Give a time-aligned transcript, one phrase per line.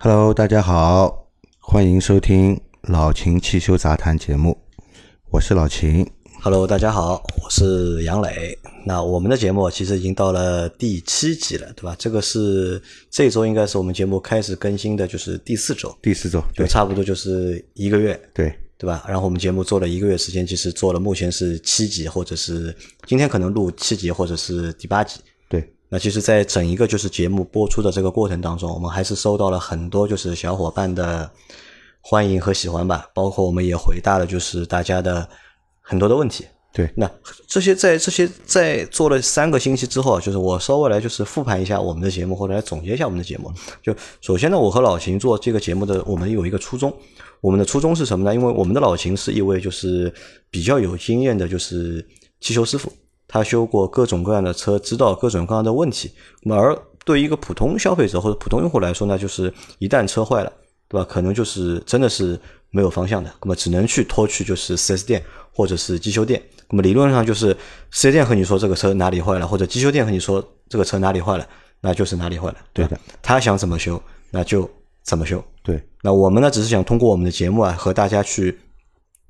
[0.00, 1.26] Hello，大家好，
[1.58, 4.56] 欢迎收听老秦汽修杂谈节目，
[5.28, 6.08] 我是老秦。
[6.40, 8.56] Hello，大家好，我是杨磊。
[8.86, 11.96] 那我们的节目其实已经到了第七集了，对吧？
[11.98, 12.80] 这个是
[13.10, 19.04] 这周应该是我们节目开始更新的，就是第四周，第四周，就对差不多就是一个月，对对吧？
[19.08, 22.72] 然后我们节目做了一个月时间，其实做了目前是七集，或者是
[23.04, 25.18] 今天可能录七集，或者是第八集。
[25.90, 31.30] 对那其实，在整一个就是节目播出的这个过程当中，我们还是收到了很多就是小伙伴的
[32.00, 35.28] 欢迎和喜欢吧，包括我们也回答了就是大家的
[35.80, 36.44] 很多的问题。
[36.70, 37.10] 对那
[37.46, 43.50] 这些在这些在做了三个星期之后啊，就是我稍微来就是复盘一下我们的节目，或者来总结一下我们的节目。
[43.82, 46.94] 就首先呢，我和老秦做这个节目的，我们有一个初衷。
[47.40, 48.34] 我们的初衷是什么呢？
[48.34, 50.12] 因为我们的老秦是一位就是
[50.50, 52.06] 比较有经验的，就是
[52.40, 52.92] 汽修师傅，
[53.28, 56.10] 他修过各种各样的车，知道各种各样的问题。
[56.42, 60.52] 那么而对于一个普通消费者或者普通用户来说呢，就是一旦车坏了，
[60.88, 61.06] 对吧？
[61.08, 62.38] 可能就是真的是
[62.70, 66.42] 没有方向的，那么只能去拖去就是 4S 店或者是机修店。
[66.70, 67.56] 那么理论上就是
[67.92, 71.46] 4S 店和你说这个车哪里坏了，或者机修店和你说这个车哪里坏了，
[71.80, 72.56] 那就是哪里坏了。
[72.72, 74.68] 对吧对的，他想怎么修，那就
[75.02, 75.42] 怎么修。
[75.62, 78.58] 对那我们呢，只是想通过我们的节目啊，和大家去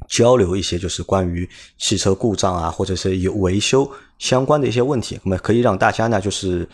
[0.08, 6.68] 交流一些就是关于汽车故障啊，或者是有维修相关的一些问题，那么可以让大家呢就是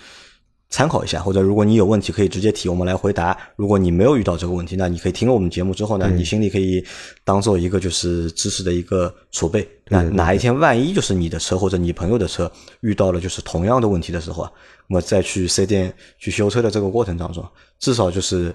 [0.71, 3.37] 参考一下，或者如果你有问题可以直接提，我们来回答。
[3.55, 6.85] 如果你没有遇到这个问题，那你可以听了我们节目之后呢，你心里可以
[7.23, 9.69] 当做一个就是知识的一个储备。
[9.89, 14.53] 那哪一天万一就是你的车或者你朋友的车遇到了就是同样的问题的时候啊，
[14.89, 17.47] 那么再去 4S 店去修车的这个过程当中，
[17.79, 18.53] 至少就是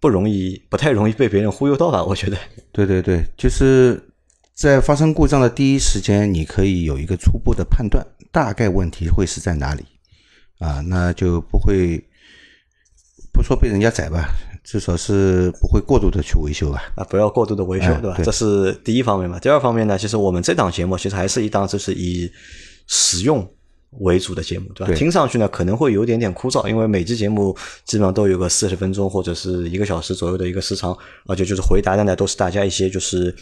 [0.00, 2.02] 不容易，不太容易被别人忽悠到吧？
[2.02, 2.36] 我觉得。
[2.72, 4.02] 对对对，就是
[4.54, 9.84] 在发生故障的第一时间，你可以有一个初步的判断，大概问题会是在哪里
[10.58, 12.04] 啊，那就不会
[13.32, 14.28] 不说被人家宰吧，
[14.62, 16.82] 至少是不会过度的去维修吧。
[16.96, 18.12] 啊，不要过度的维修，对吧？
[18.12, 19.38] 哎对这是第一方面嘛。
[19.38, 22.30] 第二方面呢，其实我们这档节目其实还是一档就是以
[22.86, 23.50] 使用
[24.00, 24.86] 为主的节目，对吧？
[24.86, 27.56] 对听上去呢可能会有点点枯燥，因为每期节目
[27.86, 33.34] 基本上都有个四十分钟或者是一个小时左右的一个时长，而且就是回答的呢都是大家一些就是。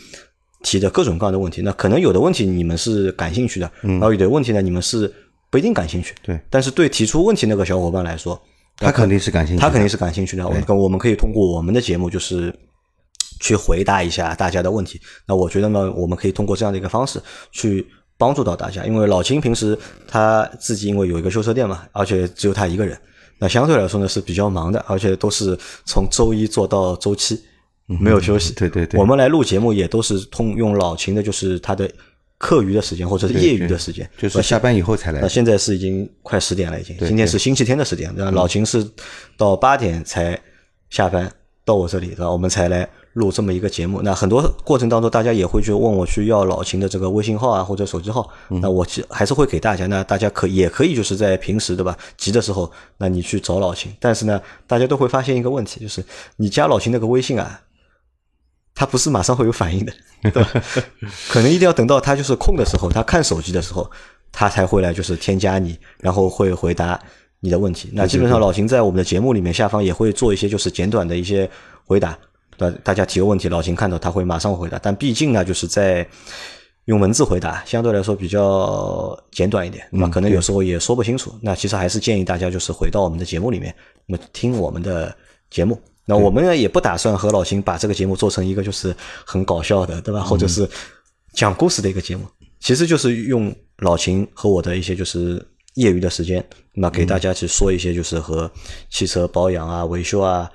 [0.62, 5.12] 提的各种各样的问题，那可能有的问题你们是感兴趣的，然后有的问题呢你们是
[5.50, 6.14] 不一定感兴趣。
[6.22, 8.40] 对但是对提出问题那个小伙伴来说，
[8.76, 10.46] 他肯定是感兴趣，他肯定是感兴趣的。
[10.46, 12.54] 我们我们可以通过我们的节目，就是
[13.40, 15.00] 去回答一下大家的问题。
[15.26, 17.20] 那我觉得呢，我们可以通过这样的一个方式
[17.52, 17.86] 去
[18.18, 18.84] 帮助到大家。
[18.84, 22.98] 因为老秦平时他自己因为有一个修车店嘛，而且只有他一个人，
[23.38, 27.40] 那相对来说呢是比较忙的，而且都是从周一做到周七，
[27.98, 28.52] 没有休息。
[28.54, 31.90] 对对对我们来录节目也都是通用老秦的，就是他的
[32.38, 35.28] 课余的时间或者是业余的时间，就是下班以后才来那。
[35.28, 36.96] 现在是已经快十点了，已经。
[36.98, 38.88] 今天是星期天的十点，那老秦是
[39.36, 40.40] 到八点才
[40.88, 41.30] 下班
[41.64, 42.30] 到我这里，对吧？
[42.30, 44.00] 我们才来录这么一个节目。
[44.02, 49.86] 那很多过程当中，大家也会去问我去要老秦的这个微信号啊或者手机号，那我其实还是会给大家。
[49.86, 53.92] 那大家可也可以就是在平时对吧急的时候，那你去找老秦。
[54.00, 56.02] 但是呢，大家都会发现一个问题，就是
[56.36, 57.60] 你加老秦那个微信啊。
[58.80, 59.92] 他不是马上会有反应的，
[60.32, 60.50] 对吧？
[61.28, 63.90] 可能一定要等到他就是空的时候，他看手机的时候，
[64.32, 66.98] 他才会来就是添加你，然后会回答
[67.40, 67.90] 你的问题。
[67.92, 71.46] 那基本上老秦在我们的节目里面下方也会做一些就是简短的一些
[71.84, 72.18] 回答，
[72.56, 72.78] 对吧？
[72.82, 74.80] 大家提个问题，老秦看到他会马上回答。
[74.82, 76.08] 但毕竟呢，就是在
[76.86, 81.34] 用文字回答，相对来说比较简短一点，那可能有时候也说不清楚。
[81.42, 83.74] 那其实还是建议大家就是回到我们的节目里面，
[84.06, 85.14] 那么听我们的
[85.50, 85.78] 节目。
[86.10, 88.92] 那我们呢也不打算和老秦把这个节目做成一个就是
[89.24, 90.20] 很搞笑的，对吧？
[90.22, 90.68] 或者是
[91.34, 92.26] 讲故事的一个节目，
[92.58, 95.40] 其实就是用老秦和我的一些就是
[95.74, 96.44] 业余的时间，
[96.74, 98.50] 那给大家去说一些就是和
[98.88, 100.50] 汽车保养啊、维修啊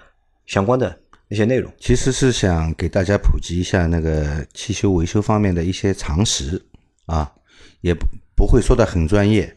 [0.46, 0.94] 相关的
[1.30, 1.72] 一些内容。
[1.80, 6.62] 其实是想给大家普及一下那个汽修维修方面的一些常识
[7.06, 7.32] 啊，
[7.80, 8.06] 也不
[8.36, 9.56] 不会说的很专业，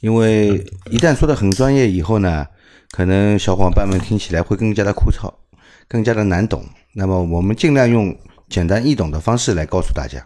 [0.00, 2.46] 因为一旦说的很专业以后呢，
[2.94, 5.28] 可能小伙伴们听起来会更加的枯燥，
[5.88, 6.64] 更加的难懂。
[6.92, 8.16] 那么我们尽量用
[8.48, 10.24] 简单易懂的方式来告诉大家。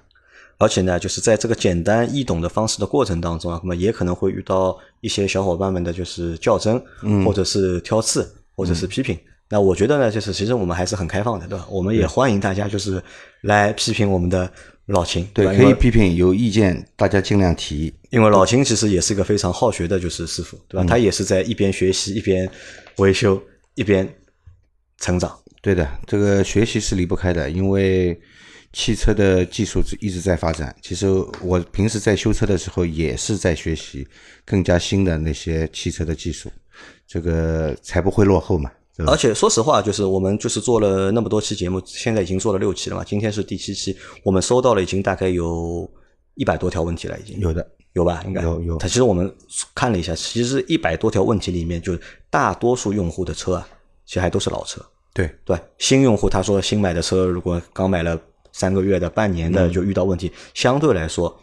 [0.59, 9.19] 而且呢，就是在这个简单易懂的方式的过程当中啊，那么也可能会遇到一些小伙伴们的就是较真，嗯或者是挑刺，或者是批评。
[9.49, 11.67] 那我觉得呢，就是其实我们还是很开放的，对吧？
[11.71, 13.03] 我们也欢迎大家就是
[13.41, 14.53] 来批评我们的
[14.89, 17.93] 老秦，对，可以批评，有意见大家尽量提。
[18.11, 20.87] 因为老秦其实也是一个非常好学的，就是师傅，对吧？
[20.89, 22.51] 他也是在一边学习一边
[22.97, 23.41] 维修
[23.75, 24.09] 一边
[24.97, 25.39] 成长。
[25.61, 28.19] 对的，这个学习是离不开的，因为
[28.73, 30.75] 汽车的技术一直在发展。
[30.81, 31.07] 其实
[31.43, 34.07] 我平时在修车的时候，也是在学习
[34.47, 36.51] 更加新的那些汽车的技术，
[37.07, 38.71] 这个才不会落后嘛。
[39.07, 45.89] 而且说实话，就是我们就是做了那么多期节目，现在已经做了六期了嘛，今天是第七期，我们收到了已经大概有
[46.35, 48.25] 一百多条问题了，已经有的有吧？
[48.27, 48.77] 应该有有。
[48.79, 49.33] 它其实我们
[49.73, 51.97] 看了一下，其实一百多条问题里面，就
[52.29, 53.69] 大多数用户的车啊，
[54.05, 54.85] 其实还都是老车。
[55.15, 58.21] 对对，新用户他说新买的车，如果刚买了
[58.53, 61.41] 三个月的、半年的，就遇到问题，相对来说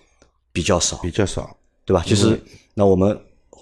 [0.51, 1.55] 比较少，比较少，
[1.85, 2.03] 对吧？
[2.05, 2.37] 其实
[2.73, 3.17] 那我们。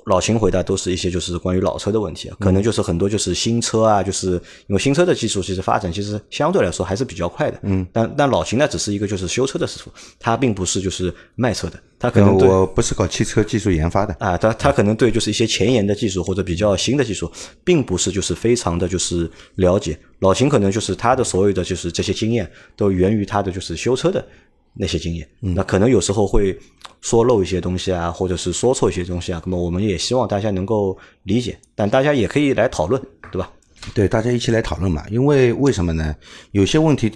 [0.05, 4.31] 老秦回答都是一些就是关于老车的问题，可能就是很多就是新车啊，就是
[4.67, 7.59] 因为新车的技术其实发展其实相对来说还是比较快的。
[7.63, 17.31] 嗯，但但老秦呢只是一个就是修车的师傅，他并不是就是卖车的，他可能我不是搞汽车技术研发的啊，他他可能对就是一些前沿的技术或者比较新的技术，
[17.63, 19.97] 并不是就是非常的就是了解。
[20.19, 24.25] 老秦可能就是他的所有的就是这些经验都源于他的就是修车的。
[24.75, 26.57] 那些经验，那可能有时候会
[27.01, 29.39] 说漏一些东西啊，或者是说错一些东西啊。
[29.45, 32.99] 那么我们也希望大家能够理解，但大家也可以来讨论，
[33.31, 33.51] 对吧？
[33.93, 35.05] 对，大家一起来讨论嘛。
[35.09, 36.15] 因为为什么呢？
[36.51, 37.11] 有些问题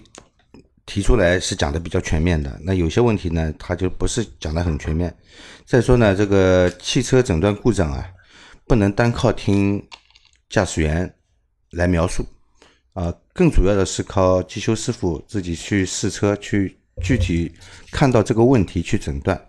[0.86, 5.12] 提出来是讲的比较全面的，那有些问题呢，它就不是讲的很全面。
[5.66, 8.08] 再说呢，这个汽车诊断故障啊，
[8.68, 9.84] 不能单靠听
[10.48, 11.12] 驾驶员
[11.72, 12.24] 来描述
[12.94, 16.78] 啊，更主要的是靠机修师傅自己去试车去。
[17.02, 17.52] 具体
[17.92, 19.40] 看到这个问题去诊断，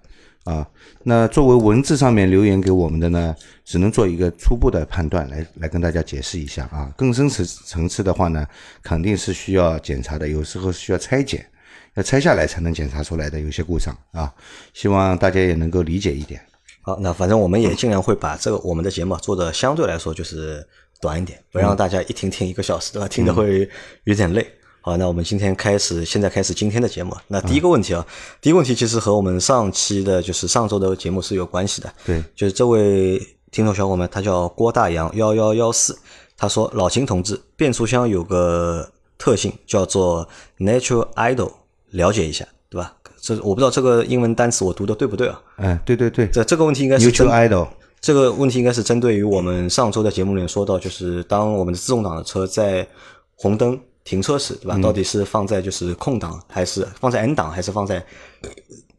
[0.45, 0.67] 啊，
[1.03, 3.35] 那作为文字上面留言给我们的呢，
[3.65, 6.93] 只能做一个初步的判断，来来跟大家解释一下啊。
[6.97, 8.47] 更深层层次的话呢，
[8.83, 11.47] 肯定是需要检查的，有时候需要拆解，
[11.95, 14.33] 要拆下来才能检查出来的有些故障啊。
[14.75, 16.41] 希望大家也能够理解一点。
[16.83, 20.67] 好，那反正我们也尽量会把这个我们的节目做的相对来说就是
[21.01, 23.09] 短一点，不让大家一听听一个小时，对吧？
[23.09, 23.69] 听的会
[24.05, 24.47] 有点累。
[24.89, 27.15] 好，那我们今天开始，现在开始今天的节目。
[27.27, 28.07] 那第一个问题啊，
[28.41, 31.93] 第一个问题其实和我们上期的，就是上周的节目是有关系的。
[32.07, 33.19] 对，就是这位
[33.51, 35.95] 听众小伙伴，他叫郭大洋幺幺幺四，
[36.39, 40.27] 他说：“老秦同志，变速箱有个特性叫做
[40.59, 41.53] natural idle，
[41.91, 42.95] 了解一下，对吧？
[43.21, 45.39] 这我不知道这个英文单词我读的对不对啊？
[45.59, 47.69] 嗯，对对对，这这个问题应该是 natural idle，
[48.01, 52.89] 这个问题应该是针对于我们上周的节目里面说到，就是当我们的自动挡的车在
[53.35, 53.79] 红灯。
[54.09, 54.79] 停车时，对吧？
[54.79, 58.03] 到底是放在就是空档，还是放在 N 档，还是放在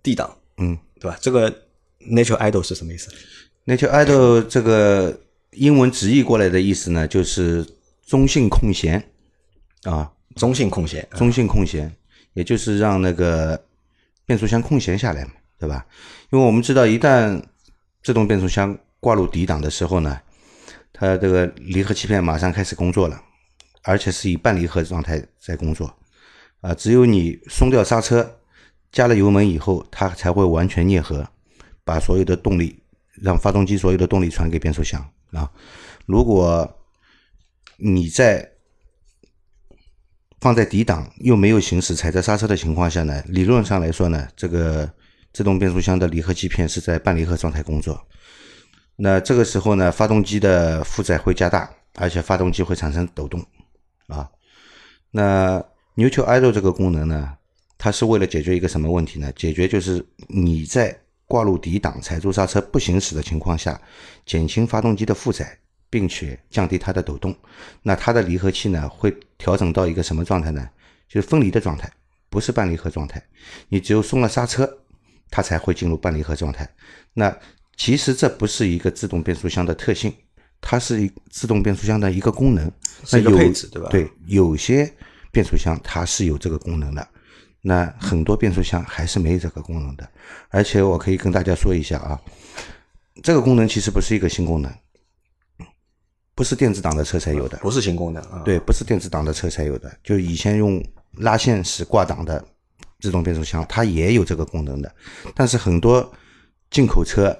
[0.03, 0.31] D 档？
[0.57, 1.17] 嗯，对吧？
[1.19, 1.49] 这个
[1.99, 3.09] natural idle 是什么意思
[3.65, 5.19] ？natural idle 这个
[5.53, 7.65] 英文直译过来的意思呢，就是
[8.05, 9.03] 中性空闲
[9.81, 11.91] 啊，中性空闲，中性空闲，
[12.33, 13.59] 也就是让那个
[14.27, 15.83] 变速箱空闲下来嘛，对吧？
[16.29, 17.41] 因为我们知道，一旦
[18.03, 20.19] 自动变速箱挂入 D 档的时候呢，
[20.93, 23.19] 它这个离合器片马上开始工作了。
[23.83, 25.93] 而且是以半离合状态在工作，
[26.61, 28.39] 啊，只有你松掉刹车，
[28.91, 31.27] 加了油门以后，它才会完全啮合，
[31.83, 32.83] 把所有的动力
[33.21, 35.49] 让发动机所有的动力传给变速箱啊。
[36.05, 36.79] 如果
[37.77, 38.51] 你在
[40.41, 44.91] 放在底档又没有行驶踩着刹车的情况下呢，理论上来说呢，这个
[45.31, 48.07] 自动变速箱的离合器片是在半离合状态工作，
[48.97, 53.45] 那这个时候呢，发动机的负载会加大，而且发动机会产生抖动。
[54.09, 54.29] 啊，
[55.11, 55.63] 那
[55.95, 57.37] neutral idle 这个功能呢，
[57.77, 59.31] 它是为了解决一个什么问题呢？
[59.33, 63.79] 解决就是你在挂入底档、踩住刹车不行驶的情况下，
[64.25, 65.57] 减轻发动机的负载，
[65.89, 67.35] 并且降低它的抖动。
[67.83, 70.67] 那它的离合器呢，会调整到一个什么状态呢？
[71.07, 71.91] 就是分离的状态，
[72.29, 73.23] 不是半离合状态。
[73.67, 74.67] 你只有松了刹车，
[75.29, 76.67] 它才会进入半离合状态。
[77.13, 77.35] 那
[77.77, 80.13] 其实这不是一个自动变速箱的特性。
[80.61, 82.71] 它是一自动变速箱的一个功能，
[83.05, 83.87] 是一个配置，对吧？
[83.89, 84.91] 对，有些
[85.31, 87.07] 变速箱它是有这个功能的，
[87.61, 90.07] 那很多变速箱还是没有这个功能的。
[90.49, 92.19] 而且我可以跟大家说一下啊，
[93.23, 94.71] 这个功能其实不是一个新功能，
[96.35, 98.41] 不是电子档的车才有的，不是新功能啊。
[98.43, 102.45] 对，不是电子档的车才有的，就以前用拉线式挂档的
[102.99, 104.93] 自动变速箱，它也有这个功能的，
[105.33, 106.11] 但是很多
[106.69, 107.35] 进口车。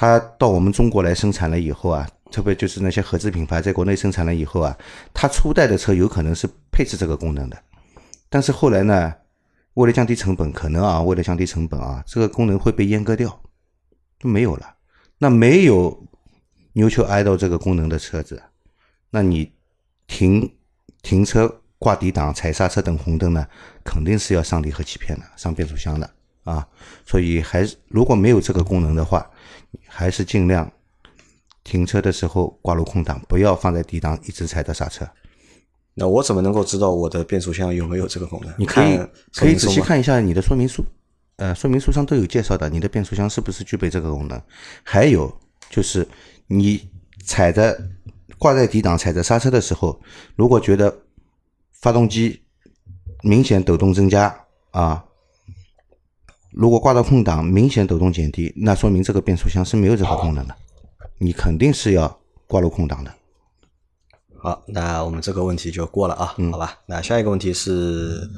[0.00, 4.78] 它到我们中国来生产了以后啊，特别就是那些合资品牌在国内生产了以后啊，
[5.12, 7.60] 它初代的车有可能是配置这个功能的，
[8.28, 9.12] 但是后来呢，
[9.74, 13.42] 为了降低成本，可能啊，为了降低成本啊，这个功能会被阉割掉，
[14.20, 14.72] 就没有了。
[15.18, 16.06] 那没有
[16.74, 18.40] neutral idle 这个功能的车子，
[19.10, 19.52] 那你
[20.06, 20.48] 停
[21.02, 23.44] 停车挂底档、踩刹车等红灯呢，
[23.82, 26.08] 肯定是要上离合器片的、上变速箱的
[26.44, 26.64] 啊。
[27.04, 29.28] 所以还是如果没有这个功能的话，
[29.86, 30.70] 还是尽量
[31.64, 35.08] 停车的时候挂入空档，不要放在低档一直踩着刹车。
[35.94, 38.54] 那我怎么能够知道我的变速箱有没有这个功能？
[38.56, 38.98] 你可以
[39.34, 40.84] 可以仔细看一下你的说明书，
[41.36, 44.40] 呃，说明书上都有介绍的，你的变速箱是不是具备这个功能？
[44.84, 45.30] 还有
[45.68, 46.06] 就是
[46.46, 46.88] 你
[47.24, 47.76] 踩着
[48.38, 50.00] 挂在低档踩着刹车的时候，
[50.36, 50.96] 如果觉得
[51.72, 52.40] 发动机
[53.22, 54.32] 明显抖动增加
[54.70, 55.04] 啊，
[56.58, 60.56] 如果挂到空档明显抖动减低，那说明这个变速箱是没有这个功能的，
[61.18, 63.14] 你肯定是要挂入空档的。
[64.36, 66.80] 好，那我们这个问题就过了啊，好吧？
[66.86, 68.28] 那下一个问题是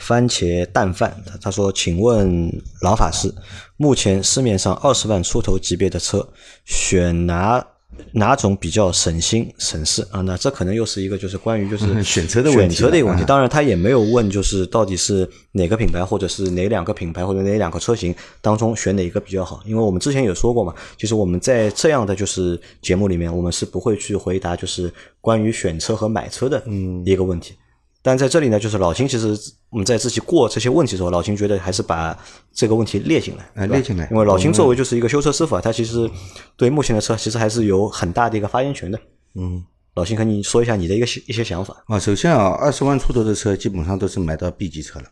[0.00, 2.50] 番茄蛋饭，他他说，请问
[2.82, 3.32] 老法师，
[3.76, 6.28] 目前市面上二十万出头级别的车，
[6.64, 7.64] 选哪
[8.12, 10.20] 哪种比较省心省事啊？
[10.22, 13.22] 那这可能又是一个就是关于就是 选车的问题选车的一个问题。
[13.22, 19.60] 啊当然，他也没有问就是到底是哪个品牌，或者是哪两个品牌或者哪两个车型当中选哪一个比较好。
[19.66, 26.62] 因为我们之前有说过嘛，就是我们在这样的就是节目里面，我们是不会去回答就是关于选车和买车的
[27.04, 27.54] 一个问题。
[28.02, 29.36] 但在这里呢，就是老秦其实
[29.68, 32.18] 我们在自己过这些问题的时候，老秦觉得还是把
[32.52, 36.10] 这个问题列进来，对吧哎列进来因为老秦作为就是一个修车师傅啊，他其实
[36.56, 38.98] 对目前的车其实还是有很大的一个发言权的。
[39.34, 39.62] 嗯，
[39.94, 41.84] 老秦，和你说一下你的一个一些想法。
[41.88, 45.06] 啊，首先啊，二十万出头的车基本上都是买到 B 级车了，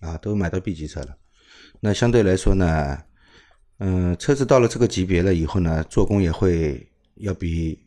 [0.00, 1.08] 啊，都买到 B 级车了。
[1.80, 2.98] 那相对来说呢，
[3.78, 7.78] 嗯、车子到了这个级别了以后呢，做工也会要比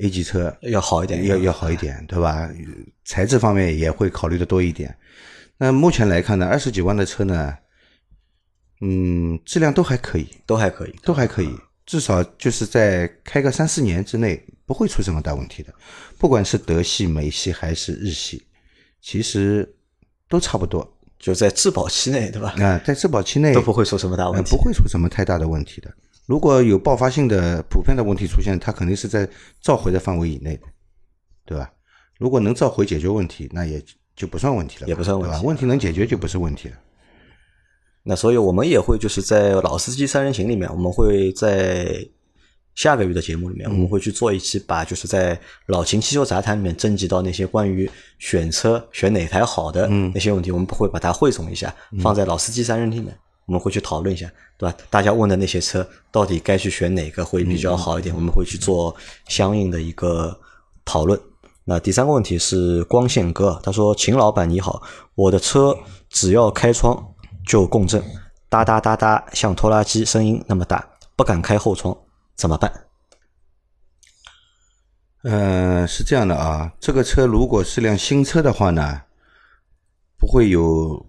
[0.00, 2.48] A 级车要好一点要要好一点，对吧？
[3.04, 4.96] 材质方面也会考虑的多一点。
[5.58, 7.54] 那目前来看呢，二十几万的车呢，
[8.80, 10.94] 嗯，质量都还可以，都还可以。
[11.02, 11.54] 都还可以，
[11.84, 15.74] 至少就是在开个三四年之内不会出什么大问题的。
[16.18, 18.42] 不管是德系、美系还是日系，
[19.02, 19.70] 其实
[20.28, 20.96] 都差不多。
[21.18, 22.54] 就在质保期内，对吧？
[22.58, 24.50] 啊、在质保期内都不会出什么大问题。
[24.50, 25.94] 呃不会出什么太大的问题的。
[26.30, 29.28] 如果有爆发性的、普遍的问题出现，它肯定是在
[29.60, 30.62] 召回的范围以内的，
[31.44, 31.68] 对吧？
[32.20, 33.82] 如果能召回解决问题，那也
[34.14, 35.44] 就不算问题了，也不算问题？
[35.44, 36.76] 问题能解决就不是问题了。
[38.04, 42.08] 那所以我们也会就是在老司机三人行里面，我们会在
[42.76, 53.18] 下个月的节目里面，我们会去做一期，把就是在老秦汽修杂谈里面征集到那些关于选车选哪台好的那些问题，我们会把它汇总一下，放在老司机三人行里面。
[53.50, 54.76] 我们会去讨论一下，对吧？
[54.88, 58.14] 大家问的那些车到底该去选哪个会比较好一点？
[58.14, 58.94] 我们会去做
[59.26, 60.38] 相应的一个
[60.84, 61.20] 讨论。
[61.64, 64.80] 那第三个问题是光线哥，他说：“秦老板你好，
[65.16, 65.76] 我的车
[66.08, 67.12] 只要开窗
[67.44, 68.00] 就共振，
[68.48, 71.98] 哒哒哒哒，像拖拉机声音那么大，不敢开后窗，
[72.36, 72.72] 怎么办？
[75.24, 79.02] 呃，是这样的啊，这个车如果是辆新车的话呢，
[80.16, 81.04] 不会有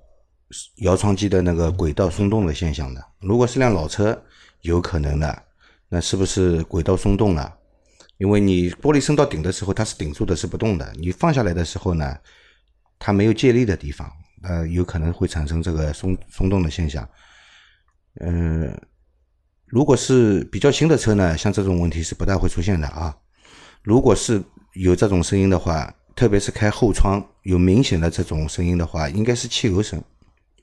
[0.77, 3.05] 摇窗机的那个轨道松动的现象的。
[3.19, 4.21] 如果是辆老车，
[4.61, 5.43] 有可能的。
[5.89, 7.53] 那是不是轨道松动了？
[8.17, 10.93] 因为你玻璃升到顶的时候，它是顶住的，是不动的。
[10.97, 12.17] 你放下来的时候呢，
[12.97, 14.09] 它没有借力的地方，
[14.43, 17.07] 呃，有可能会产生这个松松动的现象。
[18.21, 18.73] 嗯、
[19.65, 23.13] 如果是比较新的车呢，像这种问题是不大会出现的啊。
[23.81, 24.41] 如果是
[24.73, 30.01] 有这种声音的话，特别是开后窗有明显的这种声音的话，应该是汽油声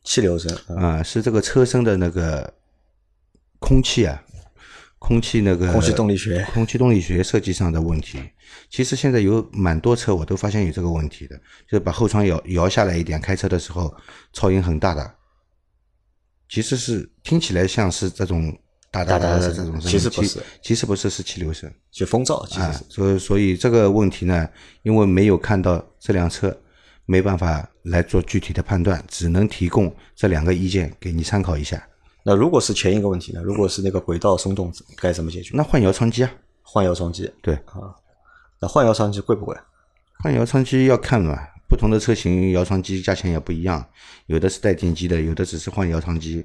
[0.08, 2.54] 气流声，嗯啊、是这个车身的那个
[3.58, 4.24] 空气啊，
[4.98, 8.18] 空气那个空气动力学空气动力学设计上的问题。
[8.70, 11.36] 其实现在有蛮多车我都发现有这个问题的，
[11.66, 13.94] 就是把后窗摇摇下来一点，开车的时候
[14.32, 15.14] 噪音很大的，
[16.48, 18.50] 其实是听起来像是这种
[18.90, 21.70] 哒哒哒的这种声音，其实不是，其实不是，是气流声。
[21.90, 24.48] 就风噪，其实啊。，所以所以这个问题呢，
[24.84, 26.58] 因为没有看到这辆车，
[27.04, 31.86] 没办法来做具体的判断，只能提供这两个意见给你参考一下。
[32.22, 33.40] 那如果是前一个问题呢？
[33.42, 35.56] 如果是那个轨道松动，该怎么解决？
[35.56, 36.30] 那换摇窗机啊，
[36.62, 37.94] 换摇窗机，对啊，
[38.60, 39.56] 那换摇窗机贵不贵？
[40.18, 43.86] 换摇窗机要看嘛，不同的车型摇窗机价钱也不一样，
[44.26, 46.44] 有的是带电机的，有的只是换摇窗机，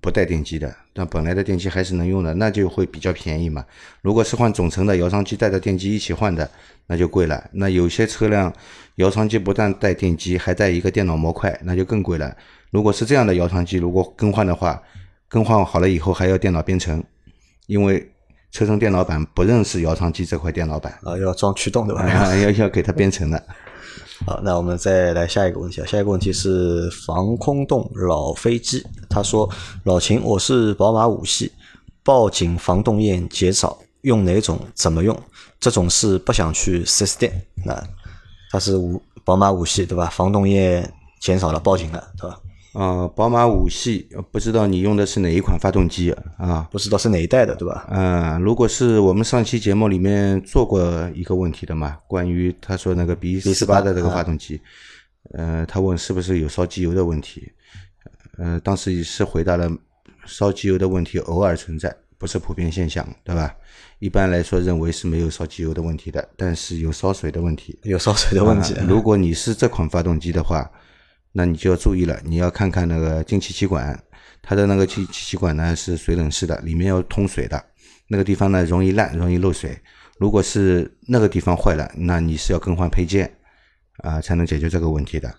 [0.00, 0.74] 不带电机的。
[0.94, 3.64] 那本来的电机还是能用的，那就会比较便宜嘛。
[4.02, 6.48] 如果是换总成的摇窗机带着电机一起换的，
[6.86, 7.48] 那就贵了。
[7.52, 8.52] 那有些车辆
[8.96, 12.34] 摇窗机不但带电机，还带一个电脑模块，那就更贵了。
[12.70, 14.82] 如果是这样的摇窗机，如果更换的话，
[15.28, 17.02] 更换好了以后还要电脑编程，
[17.66, 18.10] 因为
[18.50, 20.92] 车身电脑板不认识摇窗机这块电脑板。
[21.02, 22.02] 啊，要装驱动的吧？
[22.08, 23.42] 啊，要要给它编程的。
[24.26, 25.86] 好，那我们再来下一个问题啊。
[25.86, 29.48] 下一个问题是防空洞老飞机，他说
[29.84, 31.52] ：“老秦，我是宝马五系，
[32.02, 34.58] 报警防冻液减少，用哪种？
[34.74, 35.16] 怎么用？
[35.60, 37.32] 这种是不想去四 S 店。
[37.64, 37.82] 那
[38.50, 40.06] 他是五宝马五系对吧？
[40.06, 40.88] 防冻液
[41.20, 42.38] 减少了，报警了对吧？
[42.78, 46.68] 啊，宝马五系，呃不知道你用的是哪一款发动机啊？
[46.70, 47.88] 不知道是哪一代的对吧？
[47.90, 54.60] 嗯，如果是我们上期节目里面做过一个问题的嘛，关于他说那个 B 四八的这个发动机，
[55.32, 57.50] 呃，他问是不是有烧机油的问题，
[58.36, 59.68] 呃，当时是回答了
[60.24, 63.52] 烧机油的问题偶尔存在，不是普遍现象，对吧？
[63.98, 68.76] 一般来说认为是没有烧机油的问题的，但是有烧水的问题，有烧水的问题。
[68.86, 70.70] 如果你是这款发动机的话，
[71.32, 73.98] 那你就要注意了，你要看看那个进气气管，
[74.42, 77.64] 它的那个气气歧管呢是水冷式的，里面要通水的，
[78.08, 79.78] 那个地方呢容易烂，容易漏水。
[80.18, 83.32] 如果是那个地方坏了，那你是要更换配件
[83.98, 85.32] 啊，才能解决这个问题的。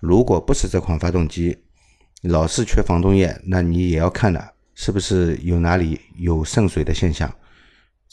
[0.00, 1.56] 如果不是这款发动机，
[2.22, 7.32] 老是缺防冻液，那你也要看的，是不是有哪里有渗水的现象。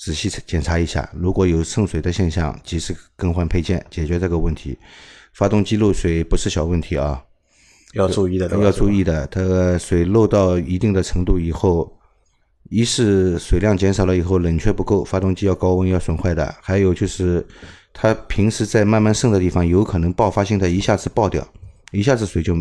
[0.02, 4.76] 仔细检查一下，如果有渗水的现象，及时更换配件，解决这个问题。
[5.32, 7.24] 发动机漏水不是小问题啊，
[7.94, 9.28] 要注意的，要注意的。
[9.28, 11.96] 它水漏到一定的程度以后，
[12.72, 16.56] 一是水量减少了以后冷却不够，发动机要高温要损坏的。
[16.64, 17.46] 还有就是
[17.94, 21.48] 它平时在慢慢渗的地方，有可能爆发性的一下子爆掉，
[21.92, 22.56] 一下子水就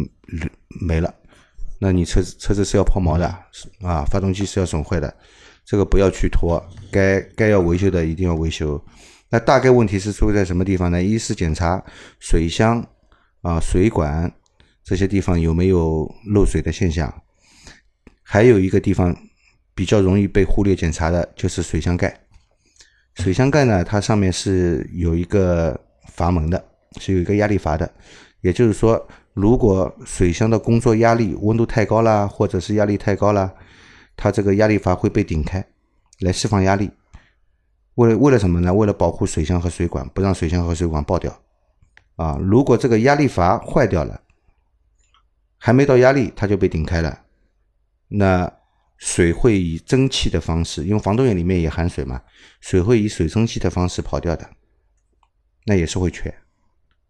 [0.69, 1.15] 没了，
[1.79, 3.27] 那你车子车子是要抛锚的
[3.81, 5.17] 啊，发动机是要损坏的。
[5.71, 6.61] 这个不要去拖，
[6.91, 8.85] 该该要维修的一定要维修。
[9.29, 11.01] 那大概问题是出在什么地方呢？
[11.01, 11.81] 一是检查
[12.19, 12.85] 水箱
[13.43, 14.29] 啊、水管
[14.83, 17.23] 这些地方有没有漏水的现象，
[18.25, 19.17] 还有一个地方
[19.73, 22.19] 比较容易被忽略检查的就是水箱盖。
[23.15, 26.65] 水箱盖呢，它上面是有一个阀门的，
[26.99, 27.89] 是有一个压力阀的。
[28.41, 33.55] 也就是说，如果水箱的工作压力温度太高啦，或者是压力太高啦。
[34.21, 35.67] 它这个压力阀会被顶开，
[36.19, 36.91] 来释放压力。
[37.95, 38.73] 为了为了什么呢？
[38.73, 41.43] 为了保护水箱和水管，不让水箱和水管爆掉。
[42.17, 44.21] 啊，如果这个压力阀坏掉了，
[45.57, 47.23] 还没到压力，它就被顶开了。
[48.09, 48.53] 那
[48.99, 52.21] 水会以蒸汽的方式，因为防冻液里面也含水嘛，
[52.61, 54.51] 水会以水蒸气的方式跑掉的，
[55.65, 56.35] 那也是会缺。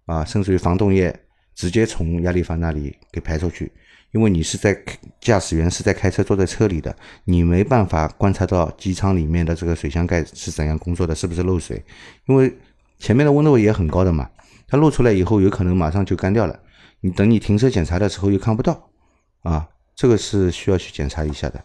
[0.06, 1.24] 啊，甚至于防冻液
[1.56, 3.72] 直接从压力阀那里给排出去。
[4.12, 4.76] 因为你是在
[5.20, 11.82] 驾驶员是在开车坐在车里的，你没办法观察到机舱里面的这个水箱盖是怎样工作的，是不是漏水？
[12.26, 12.52] 因为
[12.98, 14.28] 前面的温度也很高的嘛，
[14.66, 16.58] 它漏出来以后有可能马上就干掉了。
[17.00, 18.90] 你等你停车检查的时候又看不到，
[19.42, 21.62] 啊，这个是需要去检查一下的。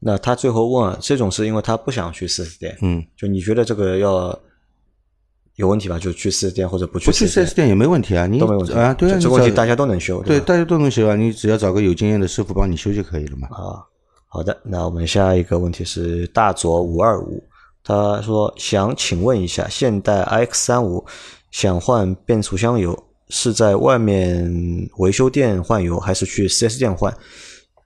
[0.00, 4.38] 那他最后问，这种是因为他不想去四 S 店，嗯，就你觉得这个要？
[5.56, 5.98] 有问题吧？
[5.98, 7.06] 就去四 S 店或者不去。
[7.06, 13.48] 不去四 S 店也没问题啊，你都没问题啊，对啊，这个问题大家都能修，对，大家都能修啊，你只要找个有经验的师傅帮你修就可以了嘛。
[13.50, 13.84] 啊，
[14.26, 17.42] 好的，那我们下一个问题是大佐五二五，
[17.84, 21.04] 他说想请问一下，现代 iX 三五
[21.50, 22.96] 想换变速箱油，
[23.28, 27.14] 是在外面维修店换油，还是去四 S 店换？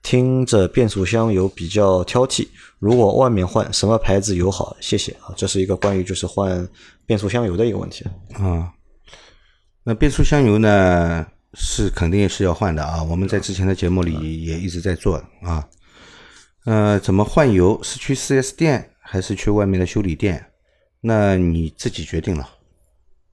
[0.05, 2.47] 听着变速箱油比较挑剔，
[2.79, 4.77] 如果外面换什么牌子油好？
[4.79, 6.69] 谢谢啊，这是一个关于就是换
[7.07, 8.71] 变速箱油的一个问题啊。
[9.83, 15.67] 那变速箱油呢是肯定是要换的啊，我们在之前的节目里也一直在做啊。
[16.67, 17.81] 呃，怎么换油？
[17.83, 20.51] 是去四 S 店还是去外面的修理店？
[21.01, 22.47] 那你自己决定了，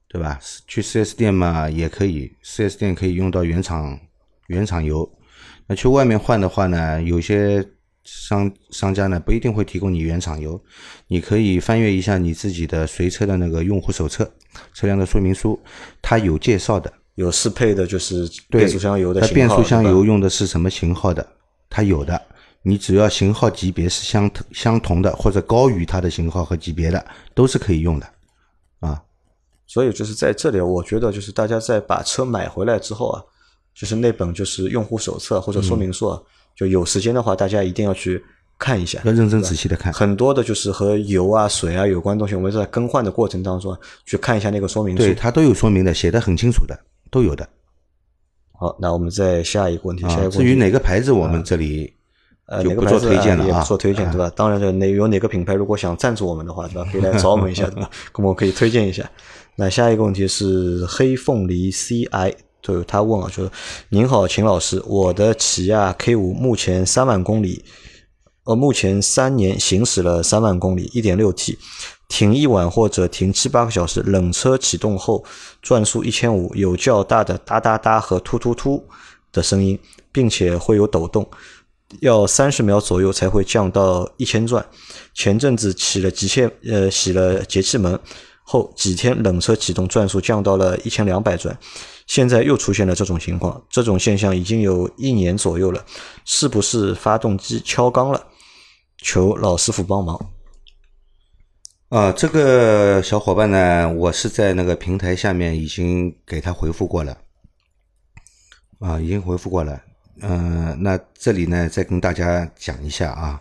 [0.08, 0.40] 对吧？
[0.66, 4.00] 去四 S 店嘛也可以，四 S 店可以用到原厂
[4.46, 5.06] 原厂油。
[5.66, 7.64] 那去外面换的话呢，有些
[8.04, 10.60] 商商家呢不一定会提供你原厂油，
[11.06, 14.28] 你可以翻阅一下你自己的随车的那个用户手册、
[14.74, 15.58] 车辆的说明书，
[16.02, 19.20] 它有介绍的，有适配的，就是变速箱油的。
[19.20, 21.24] 它变速箱油用的是什么型号的？
[21.70, 22.20] 它有的，
[22.62, 28.06] 你只要型号级别是相相同的，或者高于它的型号和级别的，都是可以用的
[28.80, 29.00] 啊。
[29.66, 33.22] 所以就是在这里，我觉得就是大家在把车买回来之后啊。
[33.74, 36.18] 就是那本就是用户手册或者说明书，
[36.54, 38.22] 就有时间的话，大家一定要去
[38.58, 39.92] 看一下，要认真仔细的看。
[39.92, 46.78] 很多的就是和油啊、水啊有关东西，我们在更换的过程当中去看一下那个说明书，对，它都有说明的，写的很清楚的，
[47.10, 47.48] 都有的。
[48.52, 51.92] 好，那我们再下一个问题，下一个问题至于哪个牌子，我们这里
[52.46, 54.30] 呃不做推荐了啊，做推荐对吧？
[54.36, 56.88] 当然，就哪有哪个品牌如果想赞助我们的话，对吧？
[56.92, 57.90] 可以来找我们一下， 对吧？
[58.16, 59.10] 我们可以推荐一下。
[59.56, 62.34] 那下一个问题是黑凤梨 CI。
[62.62, 63.50] 就他问啊，就是
[63.88, 67.64] 您好，秦老师，我的起亚 K 五目前三万公里，
[68.44, 71.58] 呃，目前三年行驶了三万公里，一点六 T，
[72.08, 75.24] 停一晚或者停七八个小时，冷车启动后
[75.60, 78.86] 转速一千五，有较大的哒哒哒和突突突
[79.32, 79.78] 的声音，
[80.12, 81.28] 并且会有抖动，
[82.00, 84.64] 要三十秒左右才会降到一千转。
[85.14, 87.98] 前阵子起了节气，呃，洗了节气门
[88.52, 91.56] 后几天，冷车启动转速降到了一千两百转。
[92.06, 95.82] 现在又出现了这种情况，这种现象已经有一年左右了，
[96.26, 98.26] 是不是发动机敲缸了？
[98.98, 100.30] 求老师傅帮忙。
[101.88, 107.16] 啊，这个小伙伴呢，我是在那个平台下面已经给他回复过了，
[108.80, 109.80] 啊，已经回复过了。
[110.20, 113.40] 嗯，那这里呢，再跟大家讲一下啊，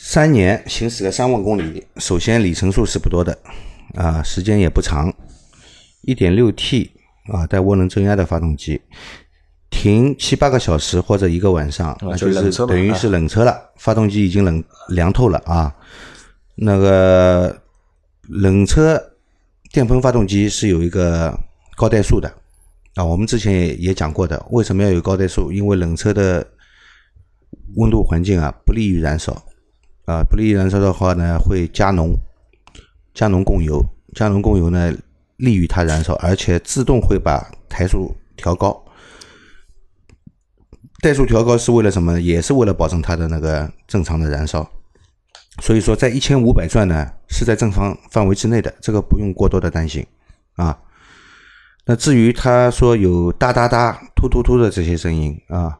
[0.00, 3.36] 三年行驶了三万公里，首先里程数是不多的，
[3.96, 5.12] 啊，时间也不长，
[6.02, 6.92] 一点六 T
[7.32, 8.80] 啊带涡轮增压的发动机，
[9.70, 15.74] 停七八个小时或者一个晚上，那就是等于是冷车了，发动机已经冷凉透了啊。
[16.54, 17.60] 那个
[18.28, 19.02] 冷车
[19.72, 21.36] 电喷发动机是有一个
[21.76, 22.32] 高怠速的
[22.94, 25.50] 啊，我们之前也也讲过的，为什么要有高怠速？
[25.50, 26.46] 因为冷车的
[27.74, 29.44] 温度环境啊不利于燃烧。
[30.08, 32.16] 啊，不利于燃烧的话呢，会加浓，
[33.12, 34.90] 加浓供油，加浓供油呢，
[35.36, 38.82] 利于它燃烧，而且自动会把台数调高。
[41.02, 42.20] 怠速调高是为了什么呢？
[42.22, 44.66] 也是为了保证它的那个正常的燃烧。
[45.60, 50.06] 所以说，在一千五百转呢，是在正常范围之内的，这个不用过多的担心
[50.56, 50.78] 啊。
[51.84, 55.78] 那至于他说有哒哒哒、突突突的这些声音啊，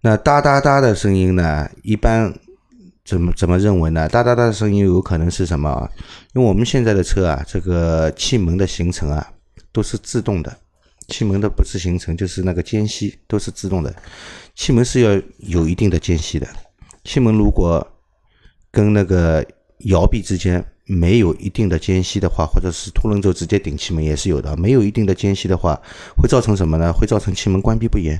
[0.00, 2.32] 那哒哒哒的声音呢，一般。
[3.10, 4.08] 怎么怎么认为呢？
[4.08, 5.68] 哒哒哒的声音有可能是什么？
[5.68, 5.90] 啊
[6.32, 9.32] 因为我们现在的车啊，这个气门的行程啊
[9.72, 10.56] 都是自动的，
[11.08, 13.92] 气门的不是行程就是那个间隙都是自动的。
[14.54, 16.46] 气门是要有一定的间隙的，
[17.02, 17.84] 气门如果
[18.70, 19.44] 跟那个
[19.86, 25.76] 摇臂之间没有一定的间隙的话，或者是凸轮轴直接顶气门也是有的，没有一定的间隙的话，
[26.16, 26.92] 会造成什么呢？
[26.92, 28.16] 会造成气门关闭不严，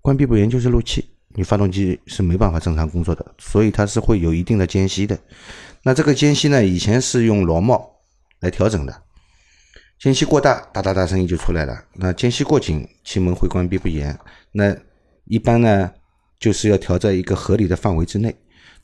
[0.00, 1.04] 关闭不严就是漏气。
[1.34, 5.18] 你发动机是没办法正常工作的，所以它是会有一定的间隙的。
[5.82, 7.90] 那这个间隙呢，以前是用螺帽
[8.40, 9.02] 来调整的，
[9.98, 11.84] 间隙过大，哒哒哒声音就出来了。
[11.94, 14.16] 那间隙过紧，气门会关闭不严。
[14.52, 14.76] 那
[15.24, 15.92] 一般呢，
[16.38, 18.34] 就是要调在一个合理的范围之内。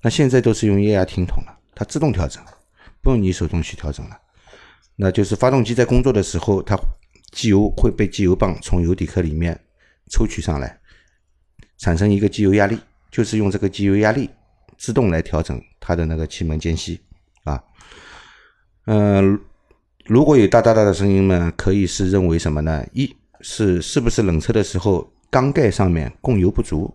[0.02, 2.42] 那现在都是用液压听筒了，它自动调整，
[3.00, 4.18] 不用你手动去调整了。
[4.96, 6.76] 那就是发动机在工作的时候，它
[7.30, 9.58] 机油会被机油泵从油底壳里面
[10.10, 10.79] 抽取上来。
[11.80, 12.78] 产生一个机油压力，
[13.10, 14.30] 就是用这个机油压力
[14.78, 17.00] 自动来调整它的那个气门间隙
[17.44, 17.62] 啊。
[18.86, 19.40] 嗯，
[20.04, 22.86] 如果有哒哒哒的声音呢，可以是认为什么呢？
[22.92, 26.94] 一是是不是冷车的时候缸盖上面供油不足？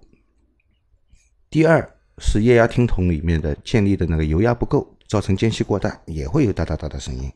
[1.49, 7.31] 第二是液压听筒里面的建立的那个油压不够，造成间隙过大，也会有哒哒哒的声音，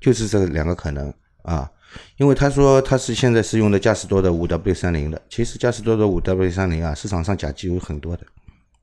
[0.00, 1.70] 就是这两个可能啊。
[2.16, 8.26] 因为他说他是现在是用的嘉实多的五 W 三零的，其实嘉实多的五 W 三零啊，市场上假机油很多的，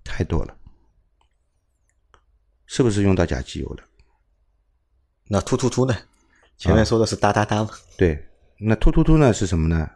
[0.03, 0.55] 太多了，
[2.67, 3.83] 是不是用到假机油了？
[5.27, 5.95] 那突突突呢？
[6.57, 7.69] 前面说的是哒哒哒嘛？
[7.97, 8.27] 对，
[8.59, 9.89] 那突突突呢是什么呢？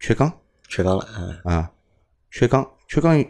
[0.00, 0.32] 缺缸，
[0.66, 1.70] 缺缸了，嗯啊，
[2.32, 3.24] 缺缸，缺缸。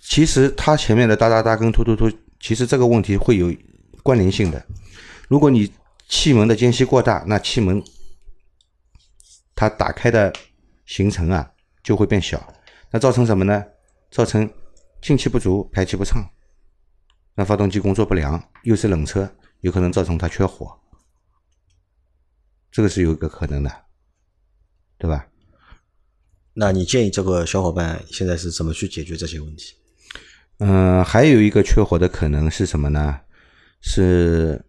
[0.00, 2.10] 其实它前面的哒哒哒跟突突突，
[2.40, 3.52] 其实这个问题会有
[4.02, 4.64] 关联性的。
[5.28, 5.70] 如果你
[6.08, 7.82] 气门的间隙过大，那气门。
[9.56, 10.32] 它打开的
[10.84, 12.52] 行程啊就会变小，
[12.90, 13.64] 那造成什么呢？
[14.10, 14.52] 造成
[15.00, 16.28] 进气不足、排气不畅，
[17.34, 20.76] 那发动机工作不良，又是冷车，有可能造成它缺火，
[22.70, 23.84] 这个是有一个可能的，
[24.98, 25.28] 对吧？
[26.54, 29.74] 那你建议这个小伙伴现在是怎么去解决这些问题？
[30.58, 33.20] 嗯，还有一个缺火的可能是什么呢？
[33.80, 34.64] 是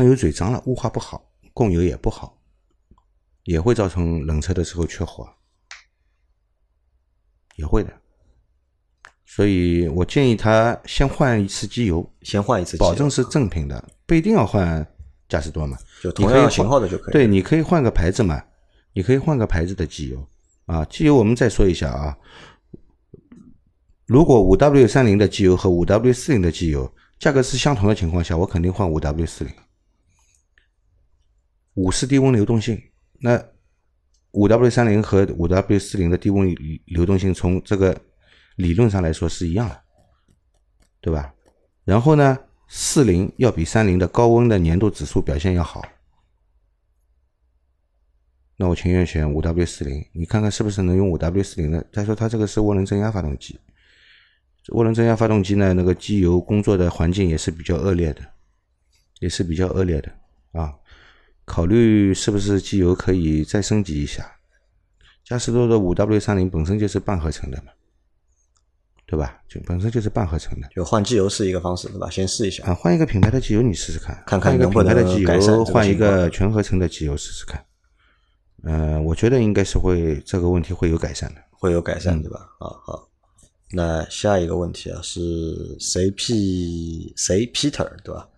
[0.00, 2.34] 喷油嘴脏了，雾化不好，供油也不好。
[3.44, 5.28] 也会造成冷车的时候缺火，
[7.56, 7.92] 也会的，
[9.26, 14.86] 所以我建议他先换一次机油，先换一次，保证是正品的，不一定要换
[15.28, 17.12] 嘉实多嘛，就同样型号的就可以。
[17.12, 18.42] 对，你可以换个牌子嘛，
[18.94, 20.26] 你可以换个牌子的机油
[20.64, 20.82] 啊。
[20.86, 22.16] 机油我们再说一下啊，
[24.06, 29.52] 如果五 W 三零的机油和五 W 四零的机油价格是相同的情况下，我肯定换五 W 四零，
[31.74, 32.80] 五是低温流动性。
[33.18, 33.42] 那
[34.32, 36.54] 五 W 三零和五 W 四零的低温
[36.86, 37.98] 流动性，从这个
[38.56, 39.82] 理论上来说是一样的，
[41.00, 41.34] 对吧？
[41.84, 45.82] 然后呢，四零要比三零的高温的粘度指数表现要好，
[48.56, 50.06] 那我情愿选五 W 四零。
[50.12, 51.84] 你看看是不是能用五 W 四零的？
[51.92, 53.58] 再说它这个是涡轮增压发动机，
[54.68, 58.22] 涡轮增压发动机呢，那个机油工作的环境也是比较恶劣的，
[59.18, 60.12] 也是比较恶劣的
[60.52, 60.72] 啊。
[61.50, 64.24] 考虑是不是机油可以再升级一下？
[65.24, 67.72] 嘉实多的五 W 三零本身就是半合成的嘛，
[69.04, 69.42] 对吧？
[69.48, 72.08] 就本身就是半合成的，就换机油是一个方式，对吧？
[72.08, 77.64] 先试一下啊，换一个品牌的机油你试试看，看看一个品牌的机油换一个全合成的机油试试看。
[78.62, 82.38] 嗯，我觉得应该是会这个问题会有改善的，会有改善，对吧？
[82.60, 83.08] 啊好，
[83.72, 85.18] 那下一个问题啊是
[85.80, 88.28] 谁 P 谁 Peter 对吧？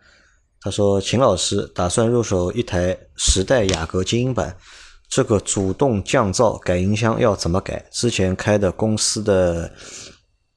[0.65, 4.57] 他说：“秦老师打算入手一台时代雅阁精英版，
[5.09, 7.85] 这个主动降噪改音箱要怎么改？
[7.91, 9.69] 之前开的公司的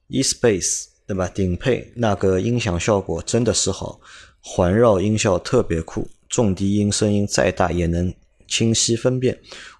[0.08, 1.28] eSpace 对吧？
[1.28, 4.00] 顶配那个音响效果真的是好，
[4.40, 8.14] 环绕音效特别酷，重低音声音再大也能
[8.46, 9.36] 清晰分辨。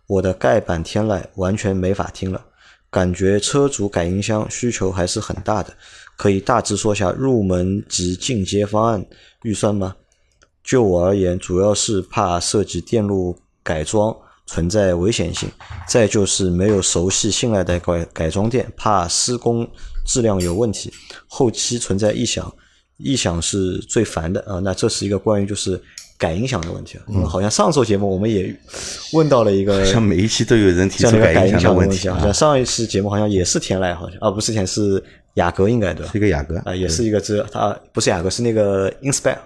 [0.08, 2.44] 我的盖板天籁完全没法听了，
[2.90, 5.72] 感觉车主改音箱需求还是很大的。
[6.16, 9.06] 可以大致说下入门及进阶方案
[9.44, 9.94] 预算吗？
[10.66, 14.14] 就我而言，主要是怕涉及电路改装
[14.46, 15.48] 存在危险性，
[15.86, 19.66] 再就是没有熟悉信赖的改改装店，怕施工
[20.04, 20.92] 质量有问题，
[21.28, 22.52] 后期存在异响，
[22.96, 24.58] 异响是最烦的啊。
[24.58, 25.80] 那这是一个关于就是
[26.18, 27.04] 改音响的问题啊。
[27.10, 28.52] 嗯，好像上周节目我们也
[29.12, 35.00] 问到了一个，像每一期都有人提出改音响的问题，好像上一期节目好像也是天籁，好像啊不是田是。
[35.36, 36.10] 雅阁应该对吧？
[36.10, 39.36] 是一个雅阁啊，也是一个这它不是雅阁，是那个 Inspire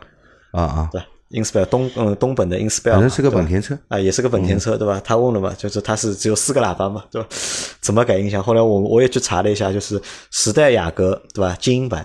[0.52, 1.02] 啊啊，对
[1.40, 5.00] ，Inspire 东嗯东本的 Inspire，反正是个本田车啊，也是个本田车对吧？
[5.04, 7.28] 他问了嘛，就是它是只有四个喇叭嘛，对吧？
[7.80, 8.42] 怎么改音响？
[8.42, 11.56] 后来我我也去查了一下，就是时代雅阁对吧？
[11.60, 12.04] 精英版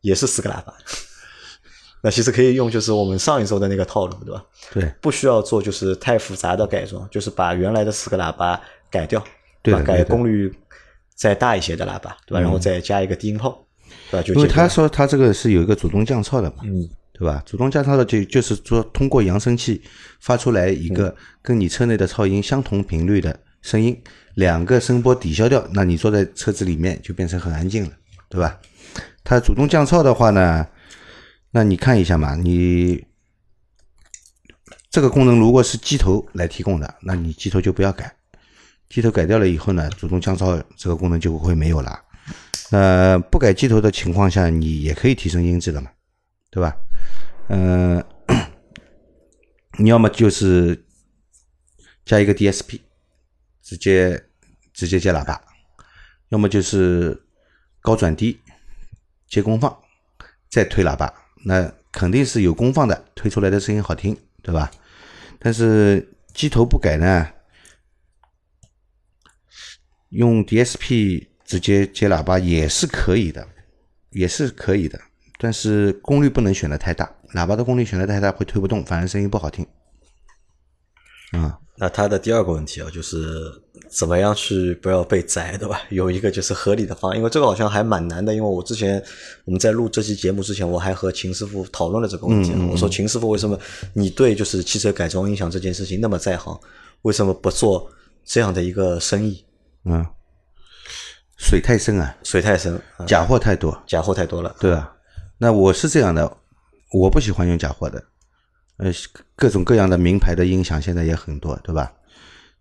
[0.00, 0.72] 也是四个喇叭，
[2.02, 4.42] 那其实可以用就是我们上一周的那个套路对吧？
[4.72, 9.22] 对，不需要做就是太复杂的改装，就是把原来的四个喇叭改掉，
[9.62, 9.80] 对吧？
[9.82, 10.52] 改功率。
[11.16, 12.40] 再大一些的喇叭，对吧？
[12.40, 13.62] 然后再加一个低音炮，
[14.10, 14.26] 对吧？
[14.26, 16.88] 就因为他说他这个是有一个主动降噪的嘛，嗯，
[17.20, 17.42] 对吧？
[17.44, 19.82] 主动降噪的就就是说通过扬声器
[20.20, 23.94] 发出来一个跟你车内的噪音相同频率的声音，
[24.36, 27.90] 两个声波抵消掉，那你坐在车子里面就变成很安静了，
[28.30, 28.58] 对吧？
[29.22, 30.66] 它主动降噪的话呢，
[31.50, 33.04] 那你看一下嘛，你
[34.90, 38.10] 这个功能如果是机头来提供的，那你机头就不要改。
[38.88, 42.00] 机头改掉了以后呢，主动降噪这个功能就会没有了。
[42.70, 45.90] 那不改机头的情况下，你也可以提升音质的嘛，
[46.50, 46.74] 对吧？
[47.52, 48.04] 嗯，
[49.76, 50.84] 你要么就是
[52.04, 52.80] 加一个 DSP，
[53.60, 54.24] 直接
[54.72, 55.34] 直接接喇叭；
[56.28, 57.20] 要么就是
[57.80, 58.40] 高转低
[59.26, 59.76] 接功放，
[60.48, 61.12] 再推喇叭。
[61.44, 64.70] 那肯定是有功放的，推出来的声音好听，对吧？
[65.40, 67.32] 但是机头不改呢？
[70.10, 73.48] 用 DSP 直接接喇叭也是可以的，
[74.10, 75.00] 也是可以的，
[75.38, 79.66] 但是功率不能选的太大，喇叭的功率选的太大会推不动，反而声音不好听。
[81.32, 83.40] 啊，那它的第二个问题啊，就是
[83.88, 85.80] 怎么样去不要被宰，对吧？
[85.90, 89.00] 有一个就是合理的方案，因为这个好像还蛮难的，因为我之前
[89.44, 92.52] 我们在录这期节目之前，我还和秦师傅讨论了这个问题。
[92.70, 93.58] 我说秦师傅，为什么
[93.92, 96.58] 你对就是汽车改装音响这件事情那么在行？
[97.02, 97.90] 为什么不做
[98.24, 99.44] 这样的一个生意？
[99.84, 100.04] 嗯，
[101.38, 104.54] 水太深啊，水太深，假货太多，假货太多了。
[104.58, 104.92] 对啊，
[105.38, 106.36] 那我是这样的，
[106.92, 108.04] 我不喜欢用假货的。
[108.76, 108.90] 呃，
[109.36, 111.92] 各种各样的名牌的音响现在也很多，对吧？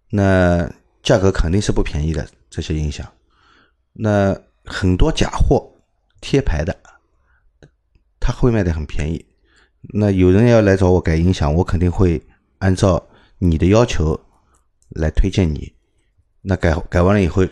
[0.09, 0.69] 那
[1.01, 3.07] 价格肯定是不便宜的这些音响。
[3.93, 5.71] 那很多假货
[6.19, 6.75] 贴牌的，
[8.19, 9.25] 他会卖的很便宜。
[9.93, 12.21] 那有人要来找我改音响，我肯定会
[12.57, 14.19] 按照你的要求
[14.89, 15.73] 来推荐你。
[16.41, 17.43] 那改改完了以后，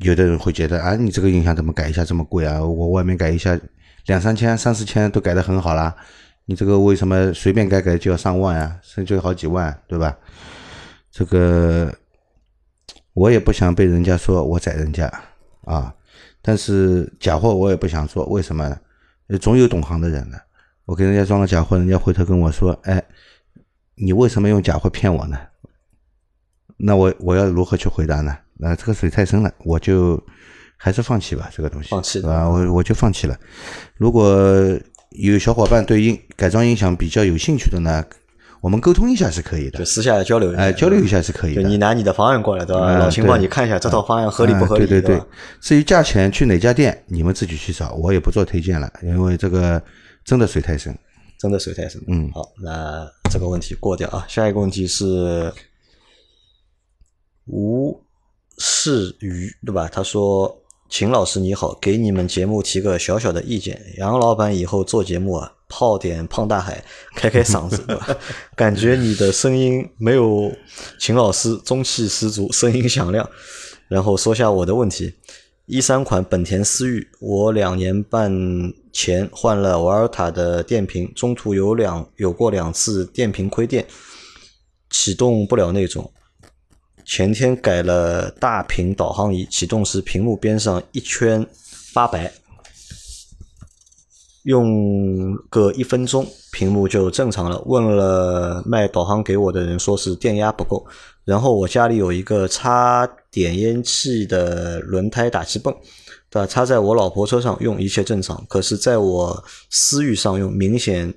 [0.00, 2.64] 有的人会觉得啊，你这个音响怎么改一下这么贵啊？
[2.64, 3.58] 我外面改一下
[4.06, 5.94] 两三千、三四千都改的很好啦，
[6.44, 8.78] 你这个为什么随便改改就要上万啊？
[8.82, 10.16] 甚至好几万，对吧？
[11.10, 11.94] 这个
[13.12, 15.06] 我也不想被人家说我宰人家
[15.64, 15.94] 啊，
[16.42, 18.78] 但是假货我也不想做，为什么？
[19.40, 20.36] 总有懂行的人呢。
[20.84, 23.02] 我给人家装了假货，人家回头跟我说，哎，
[23.94, 25.38] 你为什么用假货骗我呢？
[26.76, 28.36] 那我我要如何去回答呢？
[28.58, 30.22] 那这个水太深了，我就
[30.76, 31.88] 还是放弃吧，这个东西。
[31.90, 33.38] 放弃啊，我我就放弃了。
[33.96, 34.44] 如果
[35.10, 38.04] 有小伙伴对音改装音响比较有兴趣的呢，
[38.60, 40.62] 我们沟通一下是可以的，就私下交流一下。
[40.62, 41.62] 哎，交流一下是可以的。
[41.62, 42.98] 你拿你的方案过来，对吧？
[42.98, 44.86] 老秦帮你看一下这套方案合理不合理？
[44.86, 45.22] 对对对。
[45.60, 49.82] 至于价钱，去哪家店，你们自己去找，我也不做推荐了，因为这个
[50.24, 50.96] 真的水太深，
[51.38, 52.02] 真的水太深。
[52.08, 54.24] 嗯，好，那这个问题过掉啊。
[54.28, 55.52] 下一个问题是。
[57.46, 58.02] 吴
[58.56, 59.86] 世瑜，对吧？
[59.86, 60.48] 他说
[60.96, 63.84] ：“秦老师你好，给你们节目提个小小的意见。
[63.96, 66.84] 杨老板以后做节目啊，泡点胖大海，
[67.16, 68.16] 开开嗓子，对吧？
[68.54, 70.52] 感觉你的声音没有
[71.00, 73.28] 秦老师中气十足，声音响亮。
[73.88, 75.12] 然后说下我的问题：
[75.66, 78.32] 一三款本田思域，我两年半
[78.92, 83.84] 前换了瓦尔塔的电瓶，中途有两有过两次电瓶亏电，
[84.90, 86.08] 启动不了那种。”
[87.04, 91.46] 前天改了大屏导航仪，启动时屏幕边上一圈
[91.92, 92.32] 发白，
[94.44, 97.60] 用个一分钟，屏幕就正常了。
[97.66, 100.86] 问了卖导航给我的人，说是电压不够。
[101.24, 105.74] 然后我家里有一个插点烟器的轮胎打气泵，
[106.28, 106.46] 对吧？
[106.46, 111.14] 插在我老婆车上用一切正常，可是在我思域上用，明显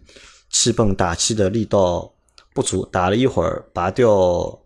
[0.50, 2.14] 气泵打气的力道
[2.54, 2.86] 不足。
[2.86, 4.58] 打了一会儿，拔掉、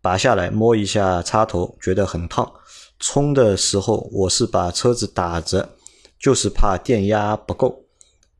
[0.00, 2.50] 拔下来摸一下插头，觉得很烫。
[2.98, 5.68] 充的时候我是把车子打着，
[6.18, 7.84] 就是怕电压不够。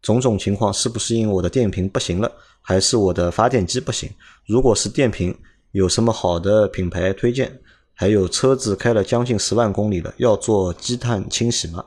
[0.01, 4.09] 种种情况是不是因为我的电瓶不行了，还是我的发电机不行？
[4.47, 5.37] 如果是电瓶，
[5.73, 7.61] 有什么好的品牌推荐？
[7.95, 11.85] 还有车子开了将近十万公里了，要做积碳清洗吗？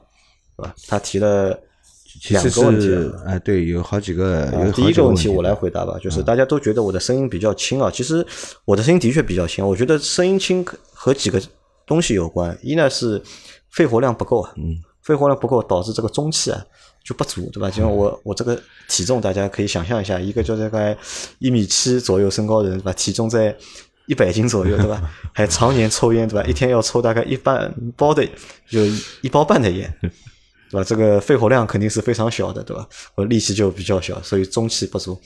[0.57, 0.75] 是吧？
[0.88, 1.57] 他提了
[2.29, 3.12] 两个问题。
[3.25, 4.47] 哎，对，有好几个。
[4.65, 8.25] 有第一个问题我来回答吧，就是大家都觉得我的声音比较轻啊，其实
[8.65, 9.65] 我的声音的确比较轻。
[9.67, 11.41] 我觉得声音轻和几个
[11.86, 13.21] 东西有关，一呢是
[13.69, 16.63] 肺活量不够啊，嗯，肺活量不够导致这个中气啊。
[17.03, 17.67] 就不足，对吧？
[17.67, 18.55] 就像我我这个
[18.88, 20.95] 体重，大家可以想象一下，一个就大概
[21.39, 22.93] 一米七左右身高的人，对吧？
[22.93, 23.57] 体重在
[24.05, 25.01] 一百斤左右，对吧？
[25.34, 26.47] 还常年抽烟，对吧？
[26.47, 28.23] 一天要抽大概一半包的，
[28.69, 28.86] 就
[29.21, 29.91] 一包半的烟，
[30.71, 30.84] 对吧？
[30.84, 32.88] 这个肺活量肯定是非常小的，对吧？
[33.15, 35.19] 我力气就比较小，所以中气不足。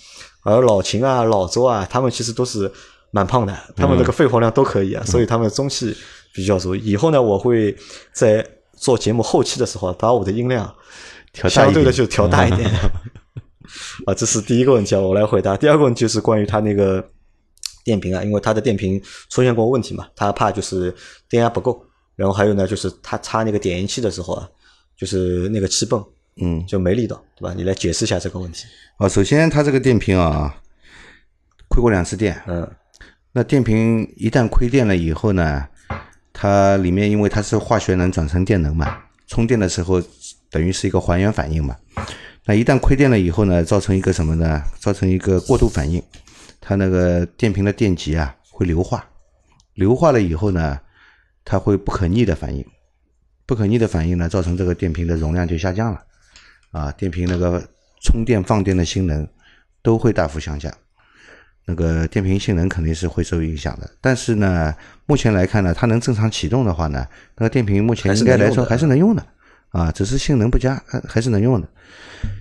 [0.44, 2.72] 而老秦啊、老周啊，他们其实都是
[3.12, 5.96] 蛮胖的，他们这个肺活量都可以啊，所以他们中气
[6.34, 6.76] 比较足。
[6.76, 7.78] 以后呢，我会
[8.12, 10.74] 在做节目后期的时候，把我的音量。
[11.50, 12.72] 相对的就调大一点，
[14.08, 15.58] 啊，这是第一个问题啊，我来回答。
[15.58, 17.06] 第二个问题就是关于他那个
[17.84, 20.96] 电瓶啊，因为他的电瓶出现过问题嘛，他怕就是
[21.28, 24.48] 电压不够，然后还有呢，就是他插那个点烟器的时候啊，
[24.98, 26.06] 就是那个气泵，
[26.42, 27.54] 嗯，就没力道，对吧？
[27.54, 28.66] 你来解释一下这个问题。
[28.98, 30.56] 啊，首先它这个电瓶啊，
[31.70, 32.70] 亏过两次电，嗯，
[33.32, 35.68] 那电瓶一旦亏电了以后呢，
[36.34, 40.02] 它里面因为它是化学能转成电能嘛，充电的时候。
[40.52, 41.76] 等于是一个还原反应嘛，
[42.46, 44.62] 那一旦亏电了以后呢，造成一个什么呢？
[44.80, 46.02] 造成一个过度反应，
[46.62, 49.06] 它那个电瓶的电极啊会硫化，
[49.74, 50.80] 硫化了以后呢，
[51.44, 52.66] 它会不可逆的反应，
[53.46, 56.04] 不可逆的反应呢，造成这个电瓶的容量就下降了，
[56.72, 57.64] 啊，电瓶那个
[58.02, 59.28] 充电放电的性能
[59.82, 60.74] 都会大幅下降，
[61.66, 63.90] 那个电瓶性能肯定是会受影响的。
[64.02, 69.26] 但是呢，目前来看呢，它能正常启动的话呢，那个电瓶目前应该来说还是能用的。
[69.70, 71.68] 啊，只是性能不佳，还还是能用的。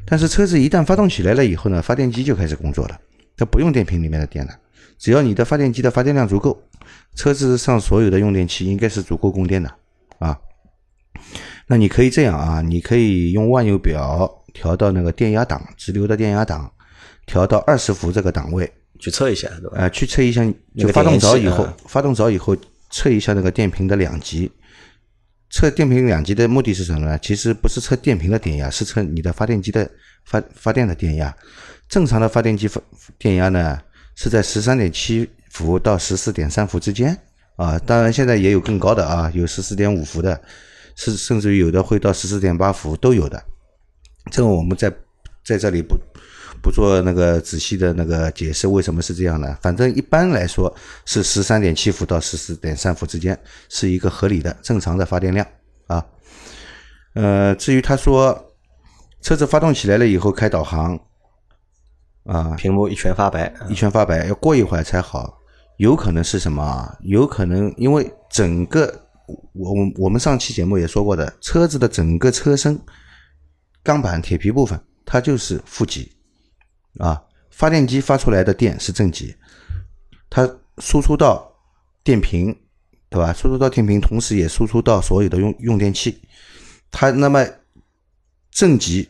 [0.06, 2.96] 但是车子一旦发动起来了以后呢，发电机就开始工作了，
[3.36, 4.56] 它不用电瓶里面的电了。
[4.98, 6.62] 只要你的发电机的发电量足够，
[7.16, 9.68] 车子上所有的用电器应该是足够供电的
[10.20, 10.38] 啊。
[11.66, 16.70] 那你可以这样啊，你可以用万有表调到那个电压档，直流的电压档，
[17.27, 19.77] 调到二十伏这个档位去测一下，对吧？
[19.77, 20.44] 呃，去测一下，
[20.77, 22.57] 就发动着以后，发动着以后
[22.90, 24.50] 测一下那个电瓶的两极。
[25.50, 27.18] 测电瓶两极的目的是什么呢？
[27.20, 29.88] 其实不是测电瓶的电压，是测你的发电机的
[30.24, 31.33] 发发电的电压。
[31.88, 32.81] 正常的发电机发
[33.18, 33.79] 电压呢
[34.16, 37.16] 是在十三点七伏到十四点三伏之间
[37.55, 37.79] 啊。
[37.79, 40.40] 当然现在也有更高的啊，有十四点五伏的，
[40.94, 43.42] 是甚至于有的会到十四点八伏都有的。
[44.30, 44.92] 这个我们在
[45.44, 45.96] 在这里不。
[46.62, 49.54] 不做那个仔细的那个解释，为什么是这样呢？
[49.61, 55.46] 反正一般来说是十三点七伏到十四点三伏之间，是一个合理的正常的发电量
[55.88, 56.02] 啊。
[57.12, 58.54] 呃，至于他说
[59.20, 60.98] 车子发动起来了以后开导航
[62.24, 65.37] 啊，屏幕一圈发白，一圈发白，要过一会儿才好，
[65.76, 66.96] 有可能是什么？
[67.02, 69.03] 有可能因为整个
[69.52, 72.78] 我我们上期节目也说过的，车子的整个车身
[73.82, 76.12] 钢板铁皮部分，它就是负极。
[76.98, 79.34] 啊，发电机发出来的电是正极，
[80.30, 81.52] 它输出到
[82.04, 82.56] 电瓶，
[83.08, 83.32] 对吧？
[83.32, 86.22] 输出到电瓶，同时也输出到所有的用用电器。
[86.90, 87.44] 它那么
[88.50, 89.08] 正极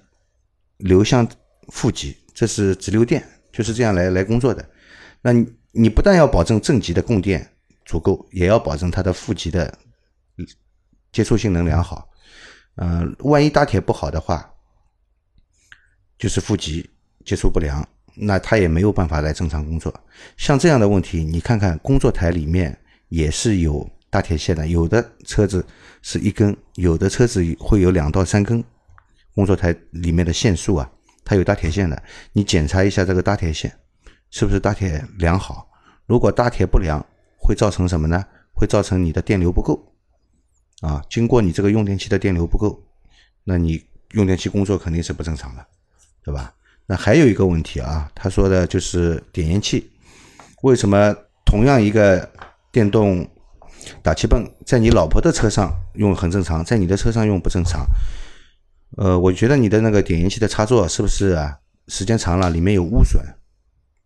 [0.79, 1.29] 流向
[1.68, 3.22] 负极，这是直流电，
[3.53, 4.66] 就是这样来来工作的。
[5.20, 7.46] 那你你不但要保证正极的供电
[7.85, 9.77] 足够，也要保证它的负极的
[11.14, 12.11] 接触性能良好。
[12.74, 14.53] 嗯，万一搭铁不好的话，
[16.18, 16.90] 就是负极。
[17.24, 17.83] 接触不良，
[18.16, 19.90] 那它也没有办法来正常工作。
[20.37, 25.64] 像这样的问题，你看看工作台里面也是有搭铁线的，有的车子
[26.03, 28.62] 是一根，有的车子会有两到三根。
[29.35, 30.90] 工作台里面的线束啊，
[31.25, 32.02] 它有搭铁线的，
[32.35, 33.75] 你检查一下这个搭铁线
[34.29, 35.67] 是不是搭铁良好。
[36.04, 37.02] 如果搭铁不良，
[37.38, 38.23] 会造成什么呢？
[38.52, 39.94] 会造成你的电流不够
[40.81, 42.83] 啊，经过你这个用电器的电流不够，
[43.44, 45.66] 那你用电器工作肯定是不正常的，
[46.25, 46.54] 对吧？
[46.87, 49.90] 那还有一个问题啊，他说的就是点烟器，
[50.62, 51.14] 为什么
[51.44, 52.29] 同样一个
[52.70, 53.27] 电动
[54.02, 57.87] 打气泵，在你老婆的车上用很正常，在你的车上用不正常？
[58.96, 61.38] 呃，我觉得你的那个点烟器的插座是不是？
[61.87, 63.22] 时间长了里面有污损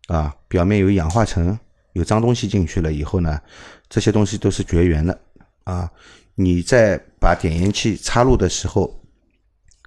[0.08, 1.56] 啊，表面有氧化层，
[1.92, 3.40] 有脏东西进去了以后呢，
[3.88, 5.16] 这些东西都是绝缘的
[5.62, 5.88] 啊。
[6.41, 9.03] 你在把点烟器插入的时候，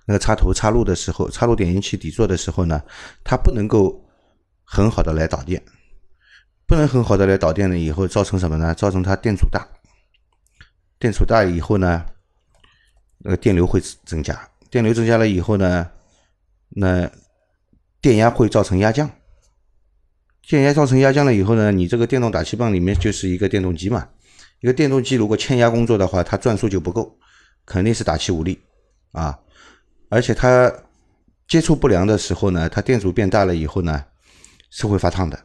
[0.06, 2.84] 那个插头插入的时候，插入点烟器底座的时候呢，
[3.24, 4.04] 它不能够
[4.66, 5.64] 很好的来导电，
[6.68, 8.74] 不能很好的来导电了以后造成什么呢？
[8.74, 9.66] 造成它电阻大，
[11.00, 12.06] 电阻大以后呢，
[13.20, 14.50] 那个电流会增加。
[14.70, 15.90] 电流增加了以后呢，
[16.68, 17.10] 那
[18.02, 19.10] 电压会造成压降，
[20.50, 24.10] 电压造成压降了以后呢，你这个电动打气棒里面就是一个电动机嘛，
[24.62, 27.18] 一个电动机如果欠压工作的话，它转速就不够，
[27.66, 28.60] 肯定是打气无力
[29.12, 29.38] 啊，
[30.10, 30.72] 而且它
[31.48, 34.04] 接触不良的时候呢，它电阻变大了以后呢，
[34.70, 35.38] 是会发烫的，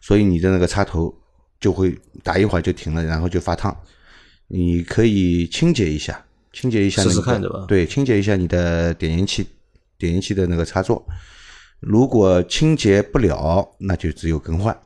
[0.00, 1.14] 所以你的那个插头
[1.60, 3.76] 就会打一会儿就停了，然后就发烫，
[4.46, 6.24] 你可以清洁一下。
[6.50, 7.66] 清洁一下，试试看对吧？
[7.68, 9.46] 对，清洁一下你的点烟器，
[9.98, 11.06] 点烟器的那个插座。
[11.78, 14.76] 如果清洁不了，那就只有更换。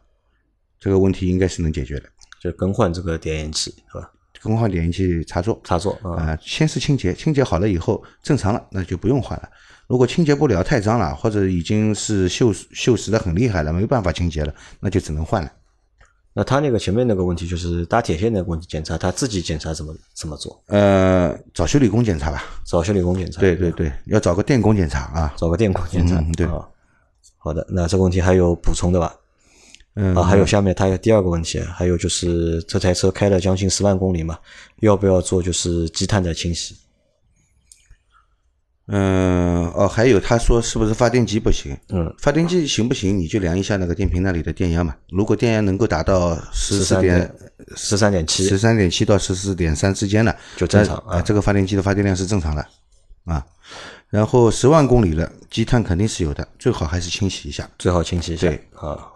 [0.81, 2.09] 这个问题应该是能解决的，
[2.43, 4.11] 就更换这个点烟器，是吧？
[4.43, 6.37] 更换点烟器插座，插座啊。
[6.43, 9.49] 先是清洁，清洁好了以后正常了，那就不用换了。
[9.87, 15.53] 如果清洁不了，太脏了，或者已经是锈锈蚀的很厉害了，没办法清洁了，那就只能换了。
[16.35, 20.61] 那他那个前面那个问题就是搭铁线那个问题检查，他自己检查怎么怎么做？
[20.67, 22.43] 呃，找修理工检查吧。
[22.65, 23.39] 找修理工检查。
[23.41, 25.33] 对对对，要找个电工检查啊。
[25.37, 26.21] 找个电工检查。
[26.37, 26.45] 对。
[27.39, 29.15] 好的，那这个问题还有补充的吧？
[29.95, 30.15] 嗯。
[30.15, 34.39] 啊，还有下面他有第二个问题，还有就是这台车开了将近十万公里嘛，
[34.81, 36.77] 要不要做就是积碳的清洗？
[38.89, 41.75] 嗯哦，还有他说是不是发电机不行？
[41.91, 43.17] 嗯，发电机行不行？
[43.17, 44.95] 你就量一下那个电瓶那里的电压嘛。
[45.09, 47.33] 如果电压能够达到十四点
[47.77, 51.23] 十三点七，十三点七到十四点三之间了，就正常啊。
[51.23, 52.67] 这个发电机的发电量是正常的
[53.25, 53.47] 啊。
[54.11, 58.49] 然后十万公里了，积碳肯定是有的，最好还是清洗一下，最好清洗一下。
[58.49, 59.12] 对啊。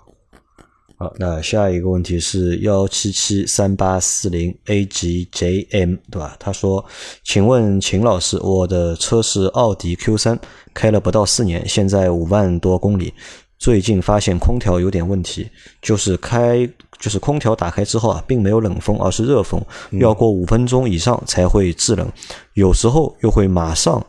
[0.98, 6.34] 好，那下一个问题是幺七七三八四零 A G J M 对吧？
[6.40, 6.82] 他说，
[7.22, 10.38] 请问秦老师，我的车是奥迪 Q 三，
[10.72, 13.12] 开了不到四年，现在五万多公里，
[13.58, 15.50] 最近发现空调有点问题，
[15.82, 16.66] 就是开
[16.98, 19.60] 就是空调打开之后啊，并没有冷风，而是热风，
[20.00, 22.10] 要过五分钟以上才会制冷，
[22.54, 24.02] 有时候又会马上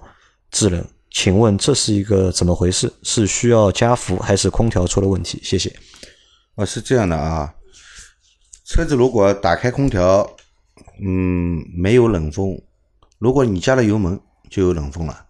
[0.52, 0.82] 制冷，
[1.12, 2.90] 请问这是一个怎么回事？
[3.04, 5.38] 是需要加氟还是空调出了问题？
[5.44, 5.70] 谢谢。
[6.58, 7.54] 哦，是这样的啊，
[8.66, 10.28] 车子如果打开空调，
[11.00, 12.60] 嗯，没有冷风，
[13.20, 15.28] 如果你加了油门就有冷风了，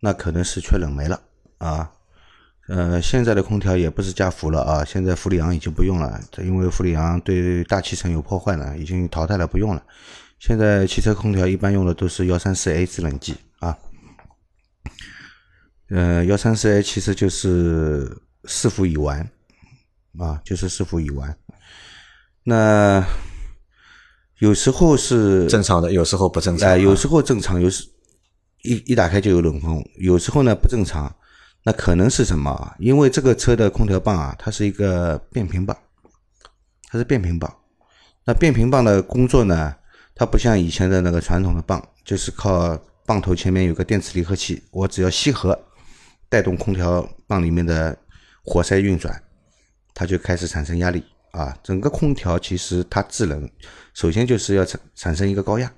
[0.00, 1.20] 那可能是缺冷媒了
[1.58, 1.92] 啊。
[2.68, 9.84] 呃，现在的空调也不是加氟了啊，现在氟利昂已经不用了，因为氟利昂对大气层有破坏了，已经淘汰了，不用了。
[10.38, 13.76] 现在汽车空调一般用的都是幺三四 A 制冷剂啊。
[15.90, 19.26] 呃，幺三四 A 其实就是四氟乙烷。
[20.18, 21.36] 啊，就是师傅已完。
[22.42, 23.04] 那
[24.38, 26.68] 有时候是正常的，有时候不正常。
[26.68, 27.86] 哎有时候正常，有时
[28.62, 29.84] 一一打开就有冷风。
[29.96, 31.14] 有时候呢不正常，
[31.64, 32.74] 那可能是什么？
[32.78, 35.76] 因为这个车的空调棒啊，它是一个变频棒，
[36.88, 37.54] 它是变频棒。
[38.24, 39.74] 那变频棒的工作呢，
[40.14, 45.58] 它不像以前的那个传统的棒，就是靠棒头前面有个电磁离合器，我只要吸合，
[46.28, 47.96] 带动空调棒里面的
[48.42, 49.22] 活塞运转。
[50.00, 51.54] 它就开始产生压力啊！
[51.62, 53.50] 整个空调其实它制冷，
[53.92, 55.70] 首先就是要产产生一个高压，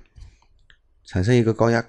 [1.03, 1.85] 产生一个高压。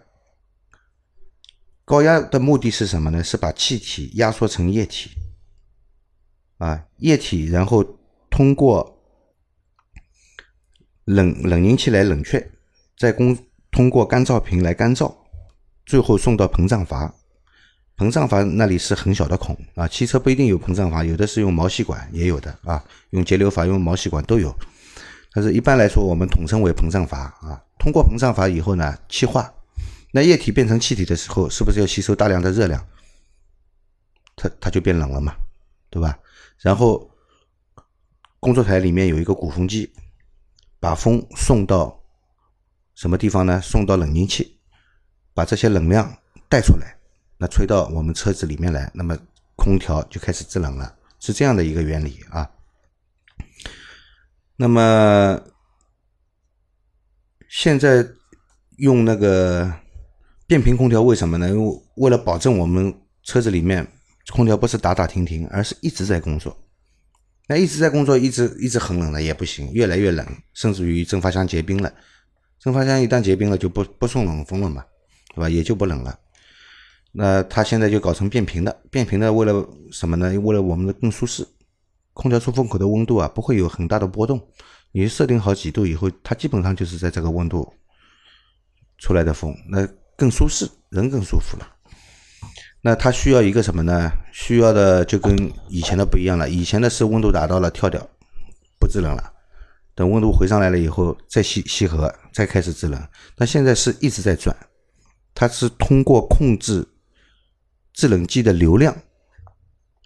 [1.85, 3.23] 高压的目的是什么呢？
[3.23, 5.11] 是把气体压缩成液体
[6.59, 7.85] 啊，液体然后
[8.29, 9.01] 通过
[11.05, 12.51] 冷冷凝器来冷却，
[12.99, 13.39] 再供
[13.71, 15.15] 通过干燥瓶来干燥，
[15.87, 17.15] 最后送到膨胀阀。
[17.97, 24.55] 膨胀阀那里是很小的孔啊，汽车不一定有膨胀阀，有的是用毛细管，也有的啊，用节流阀、用毛细管都有。
[25.33, 27.63] 但是一般来说，我们统称为膨胀阀啊。
[27.79, 29.53] 通过膨胀阀以后呢，气化，
[30.13, 32.85] 那液体变成气体的时候，是不是要吸收大量的热量？
[34.35, 35.37] 它它就变冷了嘛，
[35.89, 36.19] 对吧？
[36.59, 37.09] 然后
[38.41, 39.93] 工作台里面有一个鼓风机，
[40.81, 42.01] 把风送到
[42.97, 43.61] 什么地方呢？
[43.61, 44.59] 送到冷凝器，
[45.33, 46.17] 把这些冷量
[46.49, 46.97] 带出来。
[47.47, 49.17] 吹到我们车子里面来，那么
[49.57, 52.51] 空调就开始制冷了，是这样的一个原理啊。
[54.57, 55.41] 那么
[57.49, 58.07] 现在
[58.77, 59.73] 用那个
[60.47, 61.49] 变频空调，为什么呢？
[61.49, 63.87] 因为为了保证我们车子里面
[64.33, 66.57] 空调不是打打停停，而是一直在工作。
[67.47, 71.93] 那一直在工作，一直一直很冷了也不行，越来越冷，甚至于蒸发箱结冰了。
[72.59, 74.85] 蒸发箱一旦结冰了，就不不送冷风了嘛，
[75.35, 75.49] 对吧？
[75.49, 76.19] 也就不冷了。
[77.17, 80.37] 那它现在就搞成变频的，变频的为了什么呢？
[80.41, 81.47] 为了我们的更舒适，
[82.13, 84.45] 空调出风口的温度啊不会有很大的波动。
[84.91, 87.73] 你设定好几度以后，它基本上就是在这个温度
[88.99, 89.87] 出来的风，那
[90.17, 91.69] 更舒适，人更舒服了。
[92.81, 94.11] 那它需要一个什么呢？
[94.33, 96.51] 需要的就跟以前的不一样了。
[96.51, 98.05] 以前的是温度达到了跳掉，
[98.81, 99.33] 不制冷了，
[99.95, 103.01] 等温度回上来了以后再吸吸合，再开始制冷。
[103.37, 104.57] 那现在是一直在转，
[105.33, 106.85] 它是通过控制。
[107.95, 108.95] 制冷机的流量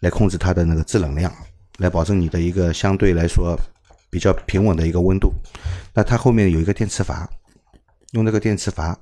[0.01, 1.33] 来控制它的那个制冷量，
[1.79, 3.59] 来保证你的一个相对来说
[4.11, 5.33] 比较平稳的一个温度。
[5.95, 7.29] 那它后面有一个电磁阀，
[8.13, 8.97] 用那个电磁阀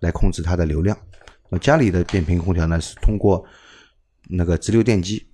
[0.00, 0.96] 来控制它的流量。
[1.50, 3.44] 那家里的变频空调呢，是通过
[4.28, 5.26] 那个直流电机、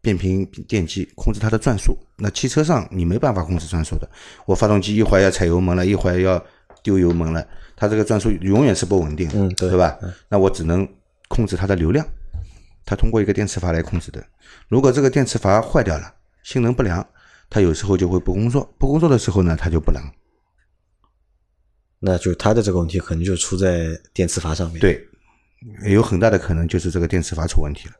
[0.00, 1.98] 变频电机控制它的转速。
[2.16, 4.08] 那汽车上你没办法控制转速的，
[4.46, 6.42] 我发动机一会儿要踩油门了，一会儿要
[6.84, 7.44] 丢油门了，
[7.76, 9.98] 它这个转速永远是不稳定，嗯，对吧？
[10.28, 10.88] 那我只能。
[11.32, 12.06] 控制它的流量，
[12.84, 14.22] 它通过一个电磁阀来控制的。
[14.68, 17.02] 如果这个电磁阀坏掉了，性能不良，
[17.48, 18.70] 它有时候就会不工作。
[18.78, 20.02] 不工作的时候呢，它就不能。
[22.00, 24.78] 那就它的这个问题可能就出在电磁阀上面。
[24.78, 25.02] 对，
[25.88, 27.94] 有很大的可能就是这个电磁阀出问题了，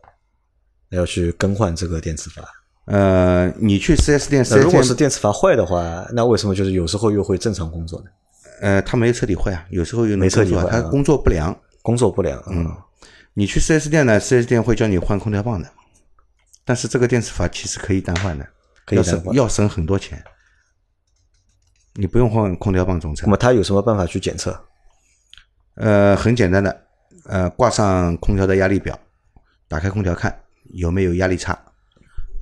[0.90, 2.42] 要去更换这个电磁阀。
[2.84, 8.10] 呃，你去四 S 店，如果是电磁阀坏的话，那为什么就是有时候又会正常工作呢？
[8.60, 12.70] 呃，它没彻底坏啊，有时候又没彻底坏，它工作不良，工作不良，嗯。
[13.34, 15.70] 你去 4S 店呢？，4S 店会叫你换空调棒的，
[16.64, 18.46] 但是这个电磁阀其实可以单换的，
[18.90, 20.22] 要省要省很多钱。
[21.94, 23.26] 你不用换空调棒总成。
[23.26, 24.58] 那么它有什么办法去检测？
[25.74, 26.86] 呃，很简单的，
[27.24, 28.98] 呃，挂上空调的压力表，
[29.68, 30.42] 打开空调看
[30.74, 31.52] 有没有压力差。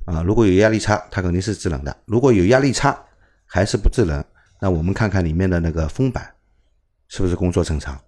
[0.07, 3.01] 啊，如果有压力差，它肯定是制冷的；如果有压力差
[3.47, 4.25] 还是不制冷，
[4.61, 6.35] 那我们看看里面的那个封板
[7.07, 8.01] 是不是工作正常。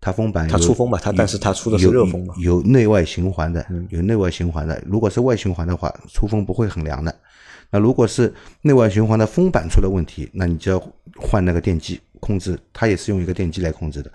[0.00, 4.80] 它风板它出风吧，它但是它出的是热风嘛，有内外循环的，有内外循环的。
[4.86, 7.14] 如果是外循环的话，出风不会很凉的。
[7.70, 8.32] 那如果是
[8.62, 14.12] 内外循环的风板出了问题，那你就要换那个电机控制，它也是用一个电机来控制的，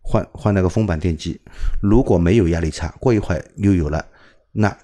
[0.00, 1.38] 换换那个风板电机。
[1.82, 4.04] 如果没有压力差，过一会儿又有了，
[4.52, 4.74] 那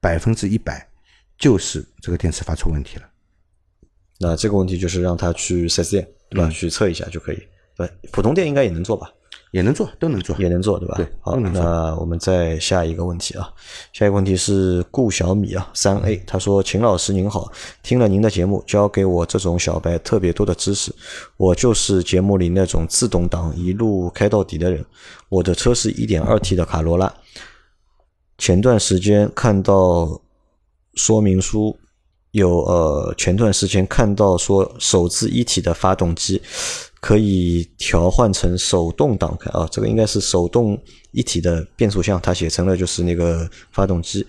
[0.00, 0.88] 百分之一百
[1.36, 3.02] 就是这个电磁阀出问题了。
[4.18, 6.48] 那这个问题就是让他去四 S 店对吧？
[6.48, 7.42] 去测一下就可以。
[7.76, 9.10] 对，普通店应该也能做吧？
[9.52, 10.94] 也能做，都能做，也能做，对吧？
[10.96, 13.52] 对，好，那我们再下一个问题啊，
[13.92, 17.50] 下一个问题是顾小米啊，三 A，他说：“秦老师您好，
[17.82, 20.94] 听了您的节目，教给我这种小白特别多的知识。
[21.36, 24.84] 我就是节目里那种自动挡一路开到底的人。
[25.28, 27.12] 我的车是一点二 T 的卡罗拉，
[28.38, 30.20] 前段时间看到
[30.94, 31.76] 说明书。”
[32.32, 36.40] 有呃，前段时间看到说手自一体的发动机
[37.00, 40.78] 可以调换成手动挡开啊，这个应该是手动
[41.12, 44.26] 一体的变速箱，它写成了就是那个发动机。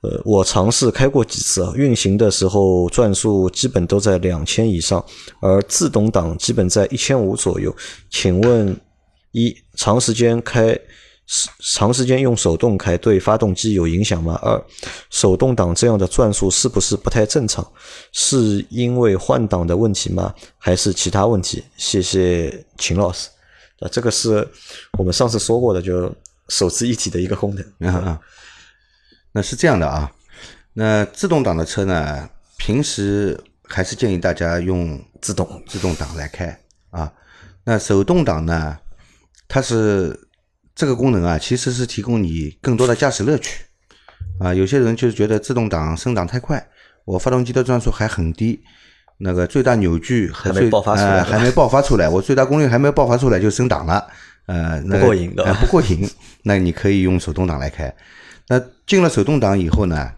[0.00, 5.04] 呃，我尝试开过几次啊，运行的时候转速基本都在两千以上，
[5.40, 7.74] 而自动挡基本在一千五左右。
[8.10, 8.76] 请问
[9.32, 10.78] 一长时间开？
[11.58, 14.38] 长时间用手动开对发动机有影响吗？
[14.42, 14.62] 二，
[15.08, 17.66] 手动挡这样的转速是不是不太正常？
[18.12, 20.34] 是因为换挡的问题吗？
[20.58, 21.64] 还是其他问题？
[21.78, 23.30] 谢谢秦老师。
[23.80, 24.46] 啊，这个是
[24.98, 26.14] 我们上次说过的，就
[26.50, 28.20] 手自一体的一个功能 啊。
[29.32, 30.12] 那是这样的啊，
[30.74, 36.60] 那自动挡的车呢，平时还是建议大家用自动自动挡来开
[36.90, 37.10] 啊。
[37.64, 38.76] 那手动挡呢，
[39.48, 40.23] 它是。
[40.74, 43.62] 这个功能啊，其实是提供你更多的驾驶乐趣
[44.40, 44.52] 啊。
[44.52, 46.66] 有些人就是觉得自动挡升档太快，
[47.04, 48.60] 我发动机的转速还很低，
[49.18, 54.04] 那个最大扭矩还没爆发出来，还没爆发出来，我最大功率还没爆发出来就升档了，
[54.46, 56.10] 呃，不过瘾的，不过瘾。
[56.42, 57.94] 那你可以用手动挡来开。
[58.48, 60.10] 那进了手动挡以后呢，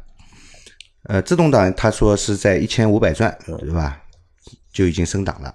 [1.03, 4.01] 呃，自动挡他说是在一千五百转，对吧？
[4.73, 5.55] 就已经升档了。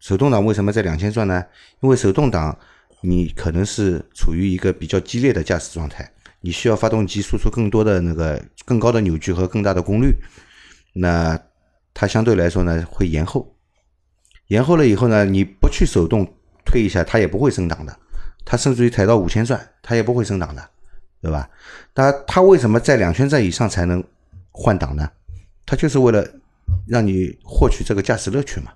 [0.00, 1.44] 手动挡为什么在两千转呢？
[1.80, 2.58] 因为手动挡。
[3.04, 6.08] 你可能是处于一个比较激烈的驾驶状态，
[6.40, 10.14] 你需要发动机输出更多的那个更高的扭矩和更大的功率，
[10.92, 11.36] 那
[11.92, 13.56] 它相对来说呢会延后，
[14.46, 16.32] 延后了以后呢，你不去手动
[16.64, 17.98] 推一下，它也不会升档的，
[18.44, 20.70] 它甚至于抬到五千转，它也不会升档的，
[21.20, 21.50] 对吧？
[21.96, 24.02] 那它为什么在两千转以上才能
[24.52, 25.10] 换挡呢？
[25.66, 26.24] 它就是为了
[26.86, 28.72] 让你获取这个驾驶乐趣嘛，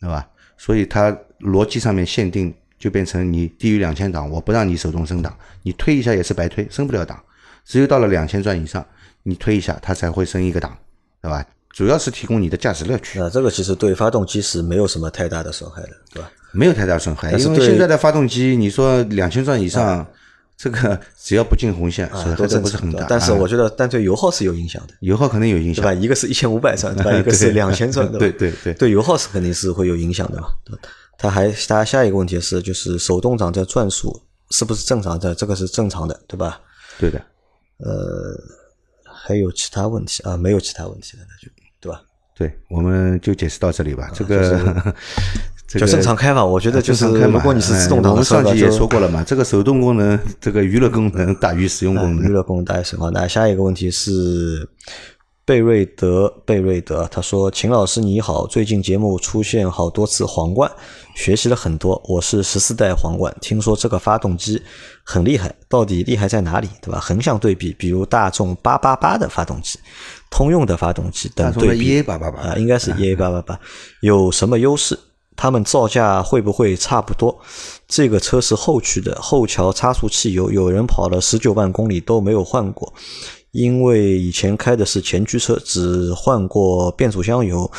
[0.00, 0.30] 对吧？
[0.56, 2.54] 所以它逻辑上面限定。
[2.82, 7.16] 就变成你低于两千档，我不让你手动升档，你推一下也是白推，升不了档。
[7.64, 8.84] 只有到了两千转以上，
[9.22, 10.76] 你推一下它才会升一个档，
[11.22, 11.46] 对吧？
[11.70, 13.20] 主要是提供你的驾驶乐趣。
[13.20, 16.28] 那这个其实对发动机是没有什么太大的损害的，对吧？
[16.50, 20.04] 没有太大损害，因为现在的发动机，你说两千转以上，
[20.56, 23.06] 这个只要不进红线，啊，损害都不是很大。。
[23.08, 27.12] 但是啊我觉得单对油耗是有影响的，油耗肯定有影响对吧？，一个是一千五百转，对吧？
[27.16, 28.32] 一个是对两千转， 对？
[28.32, 30.48] 对对对油耗是肯定是会有影响的嘛。
[31.22, 34.20] 他还他下一个问题是，就是手动挡的转速
[34.50, 35.32] 是不是正常的？
[35.34, 36.60] 这个是正常的，对吧？
[36.98, 37.18] 对的。
[37.78, 38.36] 呃，
[39.04, 40.36] 还有其他问题啊？
[40.36, 42.02] 没有其他问题了，那就对吧？
[42.36, 44.10] 对，我们就解释到这里吧。
[44.12, 44.94] 这个
[45.68, 46.44] 这就个正常开嘛。
[46.44, 52.24] 我觉得就是如果你是自动挡的车吧，们上期也说过了嘛，这个手动功能，这个娱乐功能大于使用功能。
[52.24, 53.12] 娱乐功能大于使用。
[53.12, 54.68] 那下一个问题是
[55.52, 60.72] 贝瑞德，贝瑞德他说：“秦老师你好，最近节目出现好多次皇冠，
[61.14, 62.00] 学习了很多。
[62.08, 64.62] 我是十四代皇冠，听说这个发动机
[65.04, 66.70] 很厉害，到底厉害在哪里？
[66.80, 66.98] 对吧？
[66.98, 69.78] 横向对比，比如大众八八八的发动机、
[70.30, 73.60] 通用的发动机等对比 EA 八八八啊，应该是 EA 八八八，
[74.00, 74.98] 有什么优势？
[75.36, 77.38] 他们造价会不会差不多？
[77.86, 82.90] 这个车是后驱的，后桥差速器油，有人跑了十九万公里都没有换过，
[83.52, 87.70] 因为以前开的是前驱车，只换过变速箱油、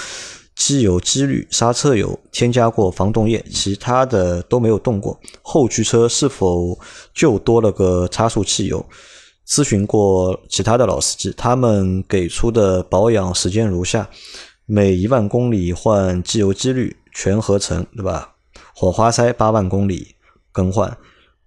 [0.56, 5.20] 机油、机滤、刹车油，添加过防冻液，其他的都没有动过。
[5.42, 6.80] 后驱车是否
[7.14, 8.86] 就多了个差速器油？
[9.48, 14.08] 咨询过其他的老司机，他们给出的保养时间如下：
[14.66, 18.36] 每一万公里换机油机滤全合成，对吧？
[18.76, 20.16] 火花塞八万公里
[20.52, 20.98] 更换，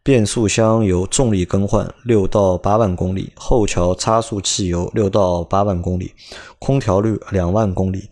[0.06, 6.12] 变速箱油重力更换六到八万公里，后桥差速器油六到八万公里，
[6.60, 8.08] 空调滤两万公里，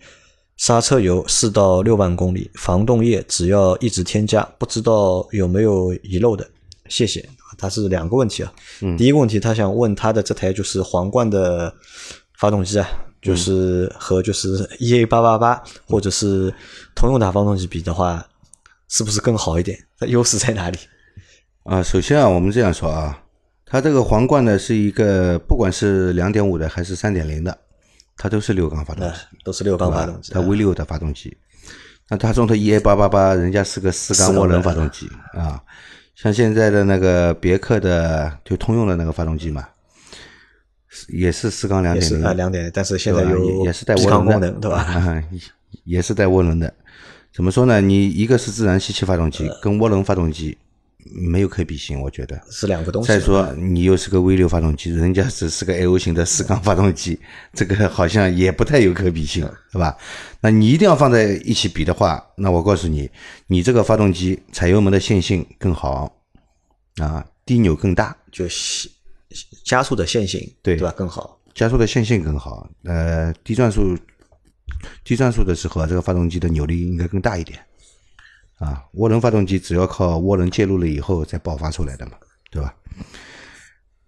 [0.56, 6.44] 刹车油四到六万公里，防冻液只要一直添加，不知道有没有遗漏的？
[6.88, 7.24] 谢谢。
[7.56, 8.52] 它是两个问题啊。
[8.80, 11.72] 嗯第一个问题，他想问他的这台就是皇冠的
[12.40, 12.88] 发动机啊，
[13.22, 16.52] 就是和就是 EA 八八八或者是
[16.96, 18.26] 通用的发动机比的话，
[18.88, 19.78] 是不是更好一点？
[19.96, 20.78] 它优势在哪里？
[21.64, 23.22] 啊，首先啊，我们这样说啊，
[23.64, 27.56] 它这个皇冠呢是一个，不管是两点五的还是三点零的，
[28.18, 31.34] 它都是六缸发动机，都是六缸发动机，它 V 六的发动机。
[32.10, 35.58] 那它中的 EA 八八八，人家是个四缸涡轮发动机啊，
[36.14, 39.66] 像现在的那个别克的，就通用的那个发动机嘛，
[41.08, 44.82] 也是四缸两点零啊，两点，但是现在有也也是带涡轮功能，对吧？
[44.82, 45.24] 啊，
[45.84, 46.74] 也是带涡轮的。
[47.32, 47.80] 怎么说呢？
[47.80, 50.58] 你一个是自然吸气发动机，呃跟涡轮发动机
[51.12, 52.40] 没有可比性，我觉得。
[52.50, 53.08] 是两个东西。
[53.08, 57.18] 再说你又是个 V 六发动机，人家只是个 L 型的四缸发动机，
[57.52, 59.96] 这个好像也不太有可比性，对吧？
[60.40, 63.10] 那你一定要放在一起比的话，那我告诉你，
[63.46, 66.10] 你这个发动机踩油门的线性更好，
[66.96, 68.90] 啊，低扭更大，就吸
[69.64, 70.94] 加速的线性，对对吧？
[70.96, 71.40] 更好。
[71.54, 73.96] 加速的线性更好，呃，低转速
[75.04, 77.58] 低转速的时候啊，这个发动机的扭力应该更大一点。
[78.58, 82.12] 啊，涡轮发动机只要靠涡轮介入了以后再爆发出来的嘛，
[82.50, 82.74] 对吧？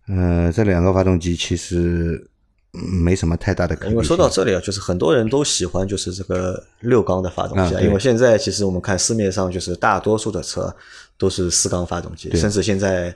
[0.08, 2.28] 呃，这两个发动机其实
[2.74, 3.92] 嗯没什么太大的可比性。
[3.92, 10.74] 因为说到这里啊，就是很多人都喜欢就是这个六缸的发动机啊，啊因为现在其实我们看市面上就是大多数的车
[11.18, 13.12] 都是四缸发动机，甚至现在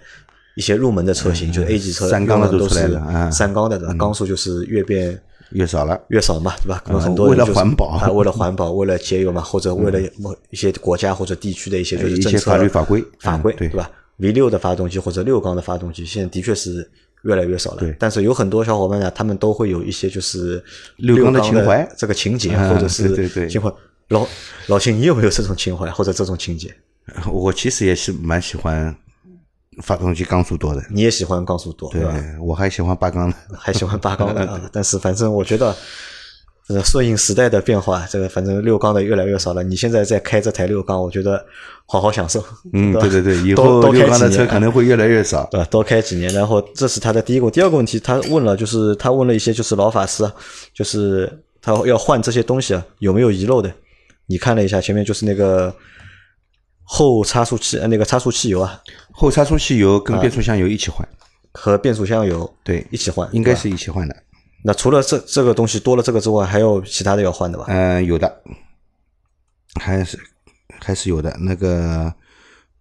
[0.56, 2.74] 一些入门的车型，就是 A 级车三缸的都是
[3.30, 3.94] 三缸的？
[3.94, 6.82] 缸数就是越变越少了，越少嘛，对吧？
[6.84, 16.88] 可能啊很多人为了就是环保啊，为了环保， 为了节油嘛，或者为了某一些国家或者地区的一些就是政策法律法规法规，嗯对吧？V 六的发动机或者六缸的发动机，现在的确是
[17.22, 17.94] 越来越少了对。
[17.98, 20.62] 但是有很多小伙伴呢，他们都会有一些就是
[20.96, 23.72] 六缸的的情怀这个情节，啊或者是对对对情怀。
[24.08, 24.26] 老
[24.66, 26.74] 老秦，你有没有这种情怀或者这种情节？
[27.32, 28.94] 我其实也是蛮喜欢
[29.82, 32.12] 发动机缸数多的，你也喜欢缸数多，对吧？
[32.42, 33.36] 我还喜欢八缸的。
[33.56, 34.60] 还喜欢八缸的 啊。
[34.72, 35.74] 但是反正我觉得，
[36.66, 39.62] 这个顺应时代的变化，这个反正六缸的越来越少了。
[39.62, 41.44] 你现在在开这台六缸，我觉得
[41.86, 42.44] 好好享受。
[42.72, 45.48] 嗯， 对对对，以后六缸的车可能会越来越少。
[45.52, 45.66] 对吧？
[45.70, 47.48] 多开几年，然后这是他的第一个。
[47.50, 50.34] 第二个问题，他问了，就是他问了一些就是老法师啊，
[50.74, 53.72] 就是他要换这些东西啊，有没有遗漏的？
[54.26, 55.74] 你看了一下前面就是那个
[56.92, 58.82] 后差速器，呃，那个差速器油啊，
[59.12, 61.08] 后差速器油跟变速箱油一起换，
[61.52, 64.24] 和变速箱油对一起换，应该是一起换的。
[64.64, 67.64] 那除了这这个东西多了这个之外，还有其他的要换的吧？
[67.68, 68.42] 嗯，有的，
[69.80, 70.18] 还是
[70.80, 71.32] 还是有的。
[71.40, 72.12] 那个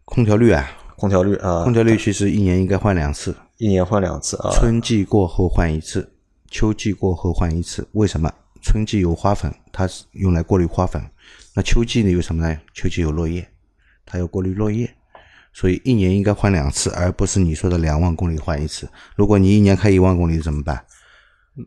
[0.05, 4.49] 空调滤啊，空调滤啊，空调滤其实一年应该换两次，一年换两次啊。
[4.51, 6.11] 春季过后换一次，
[6.49, 7.87] 秋季过后换一次。
[7.91, 8.33] 为什么？
[8.63, 10.99] 春季有花粉，它是用来过滤花粉。
[11.53, 12.59] 那秋季呢有什么呢？
[12.73, 13.47] 秋季有落叶，
[14.09, 14.89] 它要过滤落叶，
[15.53, 18.89] 所以一年应该换两次，而不是你说的两万公里换一次。
[19.15, 20.83] 如果你一年开一万公里怎么办？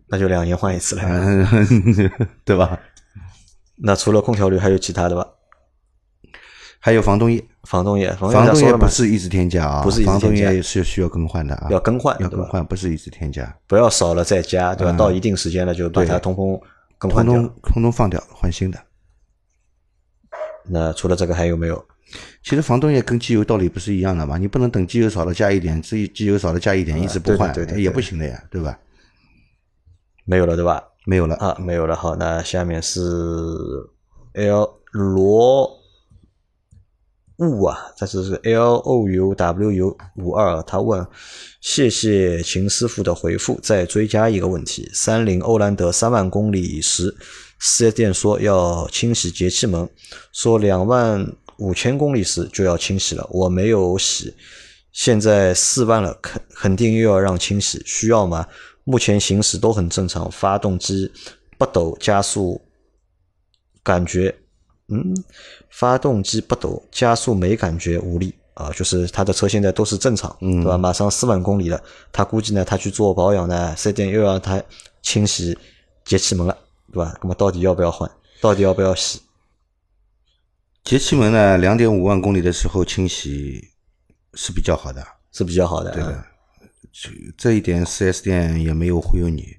[0.09, 1.03] 那就两年换一次了。
[1.05, 2.11] 嗯，
[2.45, 2.79] 对吧？
[3.77, 5.27] 那除了空调滤还有其他的吧？
[6.81, 14.93] 还有防冻液，防冻液，防冻液不是一直添加啊，不是防冻液是需要更换的啊，要更换，要更换，不是一直添加，不要少了再加，对吧？
[14.97, 16.61] 到一定时间了就把它通通
[16.99, 18.79] 更换掉，通通放掉，换新的。
[20.65, 21.85] 那除了这个还有没有？
[22.43, 24.37] 其实房东也跟机油道理不是一样的嘛？
[24.39, 28.79] 你不能等机油少了加一点，自己机油少了加一点，一直不换，也不行的呀，对吧？
[30.25, 30.83] 没有了，对吧？
[31.05, 31.97] 没有了啊，没有了。
[31.97, 33.01] 好，那下面是
[34.35, 35.69] L 罗
[37.39, 41.05] 雾啊，这是 L O U W U 五二，他问：
[41.61, 47.17] 谢谢秦师傅的回复，再追加一个问题：三菱欧蓝德三万公里时，
[47.59, 49.89] 四 S 店说要清洗节气门，
[50.33, 51.27] 说两万
[51.63, 54.35] 五千公里时就要清洗了，我没有洗，
[54.91, 58.45] 现在四万了，肯肯定又要让清洗，需要吗？
[58.83, 61.09] 目前行驶都很正常，发动机
[61.57, 62.61] 不抖，加速
[63.85, 64.35] 感觉，
[64.89, 65.15] 嗯，
[65.71, 70.77] 发动机不抖，加速没感觉，无力啊，就是他的车现在都是正常，对吧？
[70.77, 74.61] 马上四万公里了，他估计呢，他去做保养呢，四 S 店又要他
[75.01, 75.57] 清洗
[76.05, 76.59] 节气门了，
[76.93, 77.17] 对吧？
[77.23, 78.11] 那么到底要不要换？
[78.41, 79.21] 到底要不要洗？
[80.85, 81.57] 节气门呢？
[81.59, 83.71] 两点五万公里的时候清洗
[84.35, 86.25] 是比较好的，是比较好的，对的。
[87.39, 89.57] 这一点四 S 店也没有忽悠你，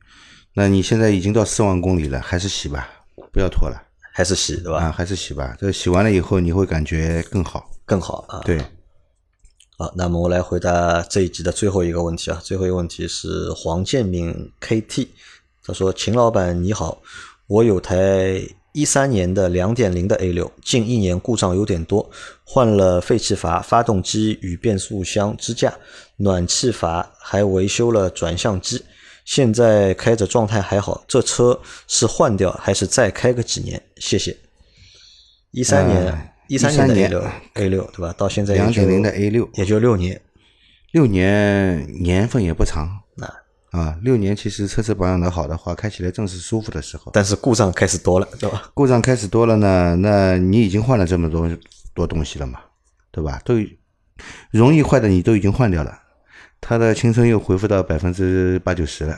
[0.53, 2.87] 那你现在已经到四万公里了，还是洗吧，
[3.31, 3.81] 不要拖了，
[4.13, 4.79] 还是洗对吧？
[4.79, 8.41] 啊，还是洗吧，这洗完了以后你会感觉更好，更好啊。
[8.41, 8.59] 对，
[9.77, 15.07] 好，那么我来回答这一集的最后一个问题啊，最后一个问题是黄建明 KT，
[15.63, 17.01] 他说：“秦老板你好，
[17.47, 17.95] 我有台。”
[18.73, 22.09] 一三年的两点零的 A 六，近一年故障有点多，
[22.43, 25.71] 换了废气阀、发动机与变速箱支架、
[26.17, 28.83] 暖气阀，还维修了转向机。
[29.25, 33.79] 现在开着状态还好，这车是换掉还是再开个几年？
[33.97, 34.35] 谢谢。
[35.51, 38.11] 一三年，一三年的 A 六，A 六对吧？
[38.17, 40.19] 到现在两点零的 A 六也就六年，
[40.91, 43.02] 六年年份也不长。
[43.73, 43.79] 那。
[43.79, 47.11] 啊，六年其实车子保养的好的话，开起来正是舒服的时候。
[47.11, 48.69] 但是故障开始多了，对吧？
[48.73, 51.49] 故障开始多了呢，那你已经换了这么多
[51.93, 52.59] 多东西了嘛，
[53.11, 53.41] 对吧？
[53.43, 53.55] 都
[54.51, 55.99] 容易坏的你都已经换掉了，
[56.61, 59.17] 它的青春又恢复到百分之八九十了，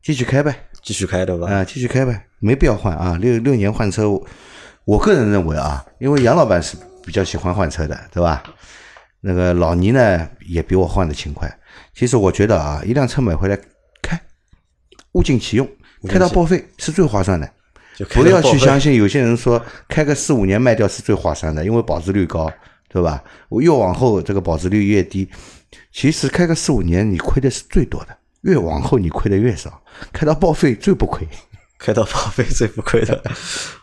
[0.00, 1.50] 继续开呗，继续开对吧？
[1.50, 3.18] 啊，继续开呗，没必要换啊。
[3.20, 4.08] 六六年换车，
[4.84, 8.42] 我个人认为啊，因为杨老板是比较喜欢换车的，对吧？
[9.20, 11.52] 那个老倪呢，也比我换的勤快。
[11.94, 13.58] 其实我觉得啊，一辆车买回来。
[15.12, 15.68] 物尽其用，
[16.08, 17.48] 开到报废是最划算的。
[18.10, 22.50] 不要去相信有些人说开个四五年卖掉是最划算的，因为保值率高，
[22.88, 23.22] 对吧？
[23.48, 25.28] 我越往后这个保值率越低。
[25.92, 29.80] 其实开个四五年你亏的是最多的，越往后你亏的越少。
[30.12, 31.28] 开到报废最不亏，
[31.78, 33.14] 开到报废最不亏的。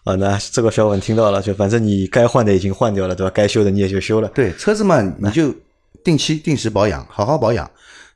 [0.03, 3.31] 啊， 那这个小粉听到了，就反正你该换的已经换掉了，对吧？
[3.33, 4.27] 该修的你也就修了。
[4.29, 5.53] 对车子嘛，你就
[6.03, 7.69] 定期定时保养，好好保养。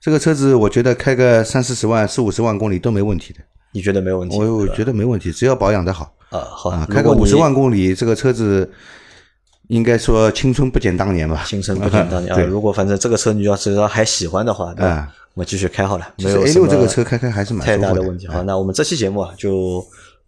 [0.03, 3.39] 这个车子我觉得开个三四十万、四五十万公里都没问题的。
[3.71, 4.37] 你觉得没问题？
[4.37, 6.13] 我我觉得没问题，只要保养的好。
[6.27, 8.69] 啊，好啊，开个五十万公里，这个车子
[9.69, 11.45] 应该说青春不减当年吧？
[11.47, 12.41] 青春不减当年 啊！
[12.41, 15.07] 如果反正这个车你要是说还喜欢的话，对吧？
[15.35, 16.05] 我们继续开好了。
[16.17, 18.27] 没有 A 六这个车开开还是蛮太大的问题。
[18.27, 19.81] 好，那我们这期节目啊就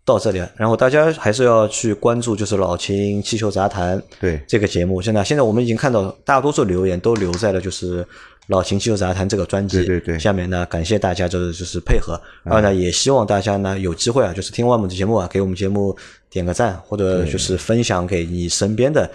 [0.05, 0.49] 到这里了。
[0.55, 5.01] 然后大家还是要去关注，就是老秦汽修杂谈对这个节目。
[5.01, 8.07] 现在现在我们已经看到大多数留言都留在了就是。
[8.47, 15.97] 老秦汽油杂谈这个专辑，对对对，下面呢，感谢大家就是就是配合，然后呢，也希望大家呢有机会啊，就是听完我们的节目啊，给我们节目
[16.29, 19.09] 点个赞，或者就是分享给你身边的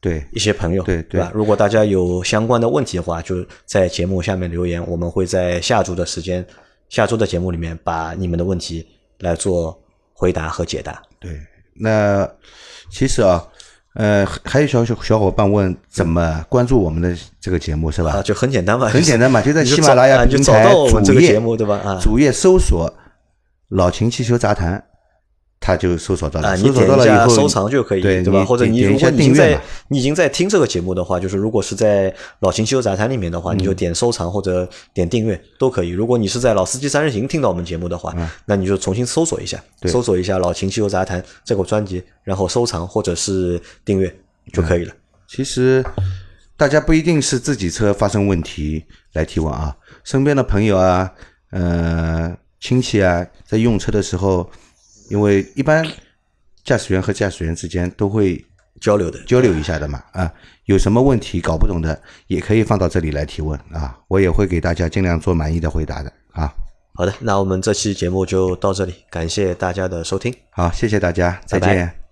[0.00, 1.30] 对一些朋友，对对吧？
[1.34, 6.46] 如果大家有相关的问题的话，就在节目下面留言，我们会在下周的时间，
[6.88, 8.86] 下周的节目里面把你们的问题
[9.18, 9.78] 来做
[10.14, 11.02] 回答和解答。
[11.20, 11.38] 对，
[11.74, 12.26] 那
[12.90, 13.46] 其实啊。
[13.94, 18.12] 呃，还有小小小伙伴问怎么关注我们的这个节目是吧？
[18.12, 20.72] 啊，就很简单嘛，很简单嘛，就在喜马拉雅平台
[21.04, 21.80] 主页对吧？
[21.84, 22.92] 啊，主页搜索
[23.70, 24.84] “老秦汽修杂谈”。
[25.66, 28.44] 他就搜索到了，你点一下收藏就可以，对吧？
[28.44, 29.58] 或者你如果你在
[29.88, 35.88] 你已经在听这个节目的话，就是如果是在老秦汽修杂谈里面的话，你就点收藏或者点订阅都可以。
[35.88, 44.14] 如果你是在老司机三人行听到我们节目的话，那你就重新搜索一下，搜索一下老秦汽修杂谈这个专辑，然后收藏或者是订阅
[44.52, 44.92] 就可以了。
[45.26, 45.82] 其实
[46.58, 48.84] 大家不一定是自己车发生问题
[49.14, 51.10] 来提问啊，身边的朋友啊，
[51.52, 54.46] 呃，亲戚啊，在用车的时候。
[55.08, 55.86] 因为一般
[56.64, 58.44] 驾驶员和驾驶员之间都会
[58.80, 60.32] 交流的，交流一下的嘛，啊，
[60.64, 66.52] 有什么问题搞不懂的，也可以放到这里来提问啊，我也会给大家尽量做满意的回答的啊。
[66.94, 72.03] 好的，那我们这期节目就到这里，感谢大家的收听，好，谢谢大家，再见。